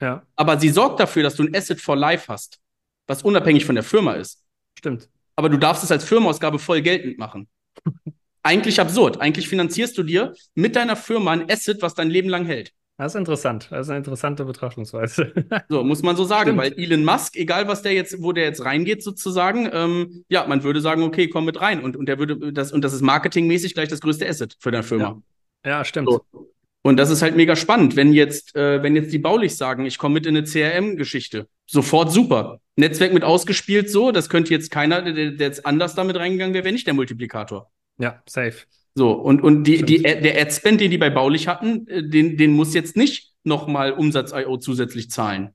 Ja. 0.00 0.26
Aber 0.34 0.58
sie 0.58 0.70
sorgt 0.70 0.98
dafür, 0.98 1.22
dass 1.22 1.36
du 1.36 1.44
ein 1.44 1.54
Asset 1.54 1.80
for 1.80 1.96
Life 1.96 2.26
hast, 2.26 2.58
was 3.06 3.22
unabhängig 3.22 3.64
von 3.64 3.76
der 3.76 3.84
Firma 3.84 4.14
ist. 4.14 4.44
Stimmt. 4.76 5.08
Aber 5.36 5.48
du 5.48 5.58
darfst 5.58 5.84
es 5.84 5.92
als 5.92 6.04
Firmenausgabe 6.04 6.58
voll 6.58 6.82
geltend 6.82 7.18
machen. 7.18 7.48
eigentlich 8.42 8.80
absurd. 8.80 9.20
Eigentlich 9.20 9.48
finanzierst 9.48 9.96
du 9.98 10.02
dir 10.02 10.34
mit 10.54 10.76
deiner 10.76 10.96
Firma 10.96 11.32
ein 11.32 11.50
Asset, 11.50 11.82
was 11.82 11.94
dein 11.94 12.10
Leben 12.10 12.28
lang 12.28 12.46
hält. 12.46 12.72
Das 13.00 13.14
ist 13.14 13.18
interessant. 13.18 13.68
Das 13.70 13.86
ist 13.86 13.88
eine 13.90 13.98
interessante 13.98 14.44
Betrachtungsweise. 14.44 15.32
so, 15.70 15.82
muss 15.82 16.02
man 16.02 16.16
so 16.16 16.24
sagen, 16.24 16.50
Stimmt. 16.50 16.58
weil 16.58 16.72
Elon 16.78 17.02
Musk, 17.02 17.34
egal 17.36 17.66
was 17.66 17.80
der 17.80 17.94
jetzt, 17.94 18.22
wo 18.22 18.32
der 18.32 18.44
jetzt 18.44 18.62
reingeht, 18.62 19.02
sozusagen, 19.02 19.70
ähm, 19.72 20.24
ja, 20.28 20.46
man 20.46 20.62
würde 20.64 20.82
sagen, 20.82 21.02
okay, 21.02 21.28
komm 21.28 21.46
mit 21.46 21.62
rein. 21.62 21.82
Und, 21.82 21.96
und 21.96 22.06
der 22.06 22.18
würde 22.18 22.52
das, 22.52 22.72
und 22.72 22.84
das 22.84 22.92
ist 22.92 23.00
marketingmäßig 23.00 23.72
gleich 23.72 23.88
das 23.88 24.02
größte 24.02 24.28
Asset 24.28 24.54
für 24.58 24.70
deine 24.70 24.82
Firma. 24.82 25.22
Ja, 25.64 25.70
ja 25.70 25.84
stimmt. 25.84 26.10
So. 26.10 26.50
Und 26.82 26.98
das 26.98 27.08
ist 27.08 27.22
halt 27.22 27.36
mega 27.36 27.56
spannend, 27.56 27.96
wenn 27.96 28.12
jetzt, 28.12 28.54
äh, 28.54 28.82
wenn 28.82 28.94
jetzt 28.94 29.12
die 29.14 29.18
Baulich 29.18 29.56
sagen, 29.56 29.86
ich 29.86 29.96
komme 29.96 30.14
mit 30.14 30.26
in 30.26 30.36
eine 30.36 30.46
CRM-Geschichte. 30.46 31.46
Sofort 31.66 32.12
super. 32.12 32.60
Netzwerk 32.76 33.14
mit 33.14 33.24
ausgespielt, 33.24 33.90
so, 33.90 34.12
das 34.12 34.28
könnte 34.28 34.50
jetzt 34.50 34.70
keiner, 34.70 35.00
der, 35.00 35.12
der 35.12 35.46
jetzt 35.46 35.64
anders 35.64 35.94
damit 35.94 36.16
reingegangen 36.16 36.52
wäre, 36.52 36.64
wäre 36.64 36.72
nicht 36.72 36.86
der 36.86 36.94
Multiplikator. 36.94 37.70
Ja, 38.00 38.22
safe. 38.26 38.64
So, 38.94 39.12
und, 39.12 39.42
und 39.42 39.64
die, 39.64 39.82
die, 39.82 40.02
der 40.02 40.40
Adspend, 40.40 40.80
den 40.80 40.90
die 40.90 40.98
bei 40.98 41.10
Baulich 41.10 41.48
hatten, 41.48 41.86
äh, 41.86 42.02
den, 42.08 42.36
den 42.36 42.52
muss 42.52 42.74
jetzt 42.74 42.96
nicht 42.96 43.32
nochmal 43.44 43.92
Umsatz.io 43.92 44.56
zusätzlich 44.58 45.10
zahlen. 45.10 45.54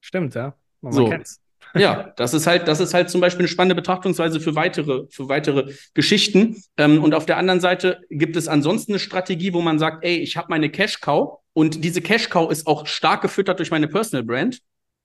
Stimmt, 0.00 0.34
ja. 0.34 0.54
Man 0.80 0.92
so. 0.92 1.08
kennt's. 1.08 1.40
Ja, 1.74 2.14
das 2.16 2.32
ist 2.32 2.46
halt, 2.46 2.68
das 2.68 2.80
ist 2.80 2.94
halt 2.94 3.10
zum 3.10 3.20
Beispiel 3.20 3.40
eine 3.40 3.48
spannende 3.48 3.74
Betrachtungsweise 3.74 4.40
für 4.40 4.54
weitere, 4.54 5.04
für 5.10 5.28
weitere 5.28 5.74
Geschichten. 5.92 6.62
Ähm, 6.78 7.02
und 7.02 7.12
auf 7.12 7.26
der 7.26 7.36
anderen 7.36 7.60
Seite 7.60 8.00
gibt 8.08 8.36
es 8.36 8.48
ansonsten 8.48 8.92
eine 8.92 8.98
Strategie, 8.98 9.52
wo 9.52 9.60
man 9.60 9.78
sagt, 9.78 10.02
ey, 10.02 10.16
ich 10.16 10.38
habe 10.38 10.46
meine 10.48 10.70
Cash 10.70 11.00
Cow 11.00 11.40
und 11.52 11.84
diese 11.84 12.00
Cash 12.00 12.30
Cow 12.30 12.50
ist 12.50 12.66
auch 12.66 12.86
stark 12.86 13.20
gefüttert 13.20 13.58
durch 13.58 13.70
meine 13.70 13.88
Personal 13.88 14.24
Brand. 14.24 14.60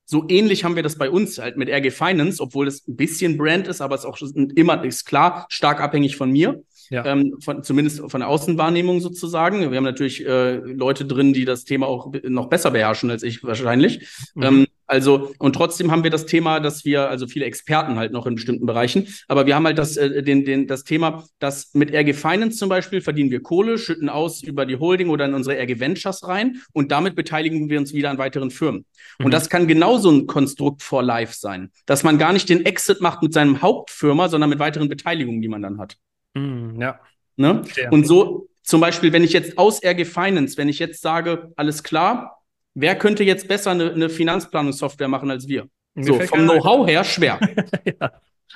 So 0.06 0.26
ähnlich 0.30 0.64
haben 0.64 0.76
wir 0.76 0.84
das 0.84 0.98
bei 0.98 1.10
uns 1.10 1.40
halt 1.40 1.58
mit 1.58 1.70
RG 1.70 1.92
Finance, 1.92 2.42
obwohl 2.42 2.68
es 2.68 2.88
ein 2.88 2.96
bisschen 2.96 3.38
Brand 3.38 3.68
ist, 3.68 3.82
aber 3.82 3.96
es 3.96 4.06
auch 4.06 4.18
immer 4.56 4.84
ist 4.84 5.06
klar 5.06 5.46
stark 5.50 5.82
abhängig 5.82 6.16
von 6.16 6.32
mir. 6.32 6.64
Ja. 6.92 7.06
Ähm, 7.06 7.38
von, 7.40 7.64
zumindest 7.64 8.02
von 8.12 8.20
der 8.20 8.28
Außenwahrnehmung 8.28 9.00
sozusagen. 9.00 9.72
Wir 9.72 9.78
haben 9.78 9.86
natürlich 9.86 10.26
äh, 10.26 10.56
Leute 10.56 11.06
drin, 11.06 11.32
die 11.32 11.46
das 11.46 11.64
Thema 11.64 11.88
auch 11.88 12.12
noch 12.24 12.50
besser 12.50 12.72
beherrschen 12.72 13.10
als 13.10 13.24
ich 13.24 13.44
wahrscheinlich. 13.46 14.10
Mhm. 14.36 14.44
Ähm, 14.44 14.68
also, 14.88 15.32
und 15.40 15.54
trotzdem 15.54 15.90
haben 15.90 16.04
wir 16.04 16.12
das 16.12 16.26
Thema, 16.26 16.60
dass 16.60 16.84
wir, 16.84 17.08
also 17.08 17.26
viele 17.26 17.46
Experten 17.46 17.96
halt 17.96 18.12
noch 18.12 18.26
in 18.26 18.36
bestimmten 18.36 18.66
Bereichen, 18.66 19.08
aber 19.30 19.46
wir 19.46 19.56
haben 19.56 19.66
halt 19.66 19.78
das, 19.78 19.96
äh, 19.96 20.22
den, 20.22 20.44
den, 20.44 20.68
das 20.68 20.84
Thema, 20.84 21.24
dass 21.40 21.74
mit 21.74 21.94
RG 21.94 22.14
Finance 22.14 22.58
zum 22.58 22.68
Beispiel 22.68 23.00
verdienen 23.00 23.32
wir 23.32 23.42
Kohle, 23.42 23.78
schütten 23.78 24.10
aus 24.10 24.44
über 24.44 24.66
die 24.66 24.76
Holding 24.76 25.08
oder 25.08 25.24
in 25.24 25.34
unsere 25.34 25.58
RG 25.58 25.80
Ventures 25.80 26.28
rein 26.28 26.62
und 26.74 26.92
damit 26.92 27.16
beteiligen 27.16 27.70
wir 27.70 27.80
uns 27.80 27.94
wieder 27.94 28.10
an 28.10 28.18
weiteren 28.18 28.52
Firmen. 28.52 28.84
Mhm. 29.18 29.28
Und 29.28 29.34
das 29.34 29.50
kann 29.50 29.66
genauso 29.66 30.12
ein 30.12 30.28
Konstrukt 30.28 30.84
for 30.84 31.02
Life 31.02 31.36
sein, 31.38 31.72
dass 31.86 32.04
man 32.04 32.18
gar 32.18 32.34
nicht 32.34 32.50
den 32.50 32.66
Exit 32.66 33.00
macht 33.00 33.24
mit 33.24 33.32
seinem 33.32 33.62
Hauptfirma, 33.62 34.28
sondern 34.28 34.50
mit 34.50 34.60
weiteren 34.60 34.90
Beteiligungen, 34.90 35.42
die 35.42 35.48
man 35.48 35.62
dann 35.62 35.80
hat. 35.80 35.96
Mhm, 36.34 36.82
ja. 36.82 37.00
Ne? 37.36 37.64
Und 37.92 38.06
so 38.06 38.48
zum 38.64 38.82
Beispiel, 38.82 39.12
wenn 39.14 39.24
ich 39.24 39.34
jetzt 39.34 39.58
aus 39.58 39.84
RG 39.84 40.06
Finance, 40.06 40.58
wenn 40.58 40.70
ich 40.70 40.80
jetzt 40.80 41.02
sage, 41.02 41.52
alles 41.56 41.84
klar, 41.84 42.42
Wer 42.74 42.96
könnte 42.96 43.24
jetzt 43.24 43.48
besser 43.48 43.72
eine, 43.72 43.92
eine 43.92 44.10
Finanzplanungssoftware 44.10 45.08
machen 45.08 45.30
als 45.30 45.48
wir? 45.48 45.68
so, 45.96 46.20
vom 46.22 46.44
Know-how 46.44 46.88
her 46.88 47.04
schwer. 47.04 47.40
ja. 48.00 48.12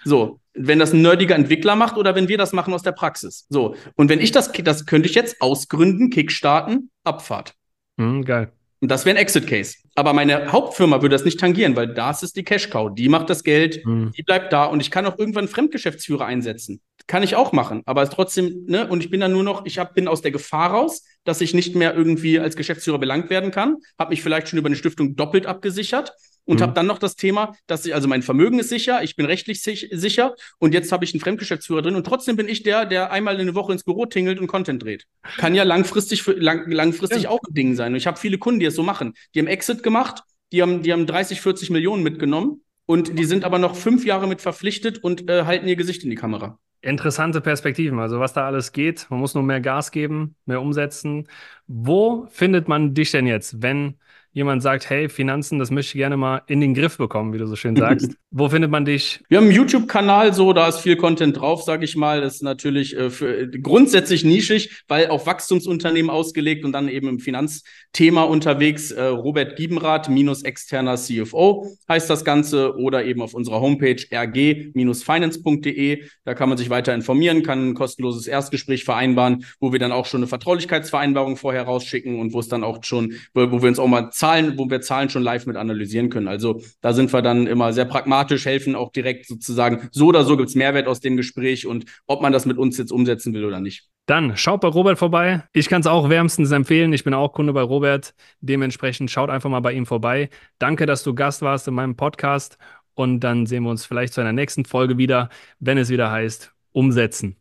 So, 0.06 0.40
wenn 0.54 0.80
das 0.80 0.94
ein 0.94 1.02
nerdiger 1.02 1.36
Entwickler 1.36 1.76
macht 1.76 1.98
oder 1.98 2.16
wenn 2.16 2.30
wir 2.30 2.38
das 2.38 2.54
machen 2.54 2.74
aus 2.74 2.84
der 2.84 2.94
Praxis. 2.94 3.46
So, 3.50 3.76
und 3.96 4.08
wenn 4.10 4.22
ich 4.22 4.32
das, 4.32 4.52
das 4.52 4.86
könnte 4.86 5.10
ich 5.10 5.16
jetzt 5.16 5.42
ausgründen, 5.42 6.10
Kickstarten, 6.12 6.92
Abfahrt. 7.04 7.56
Mhm, 7.98 8.24
geil. 8.24 8.52
Und 8.80 8.90
das 8.90 9.06
wäre 9.06 9.18
ein 9.18 9.22
Exit-Case. 9.22 9.78
Aber 9.96 10.14
meine 10.14 10.52
Hauptfirma 10.52 11.02
würde 11.02 11.16
das 11.16 11.26
nicht 11.26 11.40
tangieren, 11.40 11.76
weil 11.76 11.94
das 11.94 12.24
ist 12.24 12.38
die 12.38 12.44
Cash-Cow. 12.44 12.94
Die 12.94 13.10
macht 13.10 13.30
das 13.30 13.44
Geld, 13.44 13.86
mhm. 13.86 14.12
die 14.16 14.24
bleibt 14.24 14.54
da 14.54 14.66
und 14.66 14.80
ich 14.80 14.92
kann 14.92 15.06
auch 15.06 15.18
irgendwann 15.18 15.48
Fremdgeschäftsführer 15.48 16.26
einsetzen. 16.26 16.82
Kann 17.08 17.22
ich 17.22 17.36
auch 17.36 17.52
machen, 17.52 17.84
aber 17.86 18.10
trotzdem, 18.10 18.66
ne, 18.66 18.88
und 18.88 19.04
ich 19.04 19.12
bin 19.12 19.20
dann 19.20 19.32
nur 19.32 19.44
noch, 19.44 19.66
ich 19.66 19.78
hab, 19.78 19.94
bin 19.94 20.08
aus 20.08 20.22
der 20.22 20.32
Gefahr 20.32 20.72
raus, 20.72 21.04
dass 21.24 21.40
ich 21.40 21.54
nicht 21.54 21.76
mehr 21.76 21.94
irgendwie 21.94 22.40
als 22.40 22.56
Geschäftsführer 22.56 22.98
belangt 22.98 23.30
werden 23.30 23.52
kann, 23.52 23.78
habe 24.00 24.10
mich 24.10 24.24
vielleicht 24.24 24.50
schon 24.50 24.58
über 24.58 24.68
eine 24.68 24.76
Stiftung 24.76 25.16
doppelt 25.16 25.46
abgesichert 25.46 26.14
und 26.46 26.60
mhm. 26.60 26.64
habe 26.64 26.74
dann 26.74 26.88
noch 26.88 26.98
das 26.98 27.16
Thema, 27.16 27.56
dass 27.68 27.86
ich, 27.86 27.94
also 27.94 28.08
mein 28.08 28.22
Vermögen 28.22 28.60
ist 28.60 28.70
sicher, 28.70 29.04
ich 29.04 29.16
bin 29.16 29.26
rechtlich 29.26 29.62
sich, 29.62 29.90
sicher 29.92 30.36
und 30.60 30.74
jetzt 30.74 30.92
habe 30.92 31.04
ich 31.04 31.14
einen 31.14 31.22
Fremdgeschäftsführer 31.22 31.82
drin 31.82 31.96
und 31.96 32.06
trotzdem 32.06 32.38
bin 32.38 32.48
ich 32.48 32.64
der, 32.64 32.86
der 32.86 33.12
einmal 33.12 33.40
in 33.40 33.48
der 33.48 33.56
Woche 33.56 33.74
ins 33.74 33.84
Büro 33.84 34.06
tingelt 34.06 34.40
und 34.40 34.48
Content 34.48 34.82
dreht. 34.82 35.06
Kann 35.38 35.54
ja 35.54 35.64
langfristig, 35.64 36.24
für, 36.24 36.34
lang, 36.34 36.72
langfristig 36.72 37.24
ja. 37.24 37.30
auch 37.30 37.40
ein 37.48 37.54
Ding 37.54 37.76
sein. 37.76 37.94
Und 37.94 37.98
ich 37.98 38.08
habe 38.08 38.18
viele 38.18 38.38
Kunden, 38.38 38.60
die 38.60 38.66
es 38.68 38.76
so 38.76 38.84
machen. 38.84 39.14
Die 39.34 39.40
haben 39.40 39.48
Exit 39.48 39.84
gemacht, 39.84 40.22
die 40.52 40.62
haben, 40.62 40.84
die 40.84 40.94
haben 40.94 41.06
30, 41.06 41.42
40 41.42 41.70
Millionen 41.70 42.04
mitgenommen 42.04 42.62
und 42.86 43.18
die 43.18 43.26
sind 43.26 43.44
aber 43.44 43.60
noch 43.60 43.76
fünf 43.76 44.06
Jahre 44.06 44.28
mit 44.28 44.42
verpflichtet 44.42 45.04
und 45.04 45.30
äh, 45.30 45.46
halten 45.46 45.68
ihr 45.68 45.76
Gesicht 45.76 46.04
in 46.04 46.10
die 46.10 46.16
Kamera. 46.16 46.60
Interessante 46.86 47.42
Perspektiven, 47.42 47.98
also 48.00 48.20
was 48.20 48.34
da 48.34 48.46
alles 48.46 48.72
geht. 48.72 49.08
Man 49.10 49.20
muss 49.20 49.34
nur 49.34 49.42
mehr 49.42 49.60
Gas 49.60 49.90
geben, 49.92 50.36
mehr 50.46 50.62
umsetzen. 50.62 51.28
Wo 51.66 52.28
findet 52.30 52.68
man 52.68 52.94
dich 52.94 53.10
denn 53.10 53.26
jetzt, 53.26 53.64
wenn 53.64 53.96
jemand 54.36 54.62
sagt, 54.62 54.90
hey, 54.90 55.08
Finanzen, 55.08 55.60
das 55.60 55.72
möchte 55.72 55.96
ich 55.96 56.02
gerne 56.02 56.18
mal 56.18 56.42
in 56.48 56.60
den 56.60 56.74
Griff 56.74 56.98
bekommen, 56.98 57.32
wie 57.34 57.38
du 57.38 57.48
so 57.48 57.56
schön 57.56 57.78
sagst. 57.78 58.18
Wo 58.32 58.50
findet 58.50 58.70
man 58.70 58.84
dich? 58.84 59.22
Wir 59.30 59.38
haben 59.38 59.46
einen 59.46 59.56
YouTube-Kanal, 59.56 60.34
so, 60.34 60.52
da 60.52 60.68
ist 60.68 60.80
viel 60.80 60.98
Content 60.98 61.40
drauf, 61.40 61.64
sage 61.64 61.86
ich 61.86 61.96
mal. 61.96 62.20
Das 62.20 62.36
ist 62.36 62.44
natürlich 62.44 62.98
äh, 62.98 63.10
für, 63.10 63.48
grundsätzlich 63.48 64.26
nischig, 64.26 64.84
weil 64.90 65.08
auf 65.08 65.26
Wachstumsunternehmen 65.26 66.12
ausgelegt 66.12 66.66
und 66.66 66.74
dann 66.74 66.90
eben 66.90 67.08
im 67.08 67.20
Finanzthema 67.20 68.24
unterwegs. 68.24 68.92
Äh, 68.92 69.06
Robert 69.06 69.56
Giebenrath 69.56 70.10
minus 70.10 70.44
externer 70.44 70.98
CFO 70.98 71.70
heißt 71.88 72.10
das 72.10 72.26
Ganze 72.26 72.76
oder 72.78 73.06
eben 73.06 73.22
auf 73.22 73.36
unserer 73.36 73.62
Homepage 73.62 74.04
rg-finance.de. 74.12 76.04
Da 76.26 76.34
kann 76.34 76.50
man 76.50 76.58
sich 76.58 76.70
weiter 76.70 76.94
informieren, 76.94 77.42
kann 77.42 77.70
ein 77.70 77.74
kostenloses 77.74 78.28
Erstgespräch 78.28 78.84
vereinbaren, 78.84 79.46
wo 79.62 79.72
wir 79.72 79.80
dann 79.80 79.94
auch 79.94 80.08
schon 80.08 80.20
eine 80.20 80.28
Vertraulichkeitsvereinbarung 80.28 81.38
vorher 81.38 81.64
rausschicken 81.64 82.20
und 82.20 82.34
wo 82.34 82.42
es 82.42 82.50
dann 82.50 82.66
auch 82.66 82.84
schon, 82.84 83.14
wo 83.34 83.50
wir 83.50 83.70
uns 83.70 83.80
auch 83.80 83.88
mal 83.88 84.10
Zahlen, 84.26 84.58
wo 84.58 84.68
wir 84.68 84.82
Zahlen 84.82 85.10
schon 85.10 85.22
live 85.22 85.46
mit 85.46 85.56
analysieren 85.56 86.10
können. 86.10 86.28
Also 86.28 86.62
da 86.82 86.94
sind 86.94 87.14
wir 87.14 87.22
dann 87.22 87.46
immer 87.46 87.74
sehr 87.74 87.86
pragmatisch, 87.86 88.46
helfen 88.46 88.76
auch 88.76 88.92
direkt 88.92 89.28
sozusagen, 89.28 89.88
so 89.92 90.08
oder 90.08 90.24
so 90.24 90.36
gibt 90.36 90.50
es 90.50 90.56
Mehrwert 90.56 90.88
aus 90.88 91.00
dem 91.00 91.16
Gespräch 91.16 91.68
und 91.68 91.86
ob 92.08 92.24
man 92.24 92.34
das 92.34 92.48
mit 92.48 92.58
uns 92.58 92.78
jetzt 92.80 92.92
umsetzen 92.92 93.36
will 93.36 93.46
oder 93.46 93.60
nicht. 93.60 93.88
Dann 94.08 94.36
schaut 94.36 94.62
bei 94.62 94.68
Robert 94.68 94.98
vorbei. 94.98 95.44
Ich 95.54 95.70
kann 95.70 95.82
es 95.82 95.88
auch 95.88 96.10
wärmstens 96.10 96.52
empfehlen. 96.52 96.92
Ich 96.94 97.04
bin 97.04 97.14
auch 97.14 97.34
Kunde 97.34 97.54
bei 97.54 97.62
Robert. 97.62 98.16
Dementsprechend 98.42 99.12
schaut 99.12 99.30
einfach 99.30 99.50
mal 99.50 99.60
bei 99.60 99.74
ihm 99.74 99.86
vorbei. 99.86 100.30
Danke, 100.58 100.88
dass 100.88 101.04
du 101.04 101.14
Gast 101.14 101.44
warst 101.44 101.68
in 101.68 101.76
meinem 101.76 101.96
Podcast. 101.96 102.58
Und 102.96 103.20
dann 103.20 103.46
sehen 103.46 103.64
wir 103.64 103.70
uns 103.70 103.86
vielleicht 103.86 104.14
zu 104.14 104.22
einer 104.22 104.34
nächsten 104.34 104.66
Folge 104.66 104.98
wieder, 104.98 105.30
wenn 105.60 105.78
es 105.78 105.90
wieder 105.90 106.12
heißt, 106.12 106.52
umsetzen. 106.72 107.36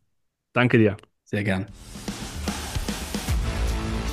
Danke 0.53 0.77
dir. 0.77 0.97
Sehr 1.23 1.43
gern. 1.43 1.65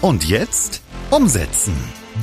Und 0.01 0.25
jetzt 0.29 0.83
umsetzen. 1.11 1.75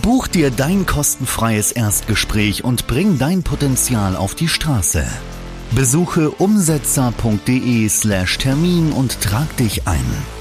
Buch 0.02 0.28
dir 0.28 0.52
dein 0.52 0.86
kostenfreies 0.86 1.72
Erstgespräch 1.72 2.64
und 2.64 2.86
bring 2.88 3.18
dein 3.18 3.42
Potenzial 3.44 4.16
auf 4.16 4.36
die 4.36 4.48
Straße. 4.48 5.04
Besuche 5.72 6.30
umsetzer.de/termin 6.32 8.92
und 8.92 9.22
trag 9.22 9.58
dich 9.58 9.88
ein. 9.88 10.39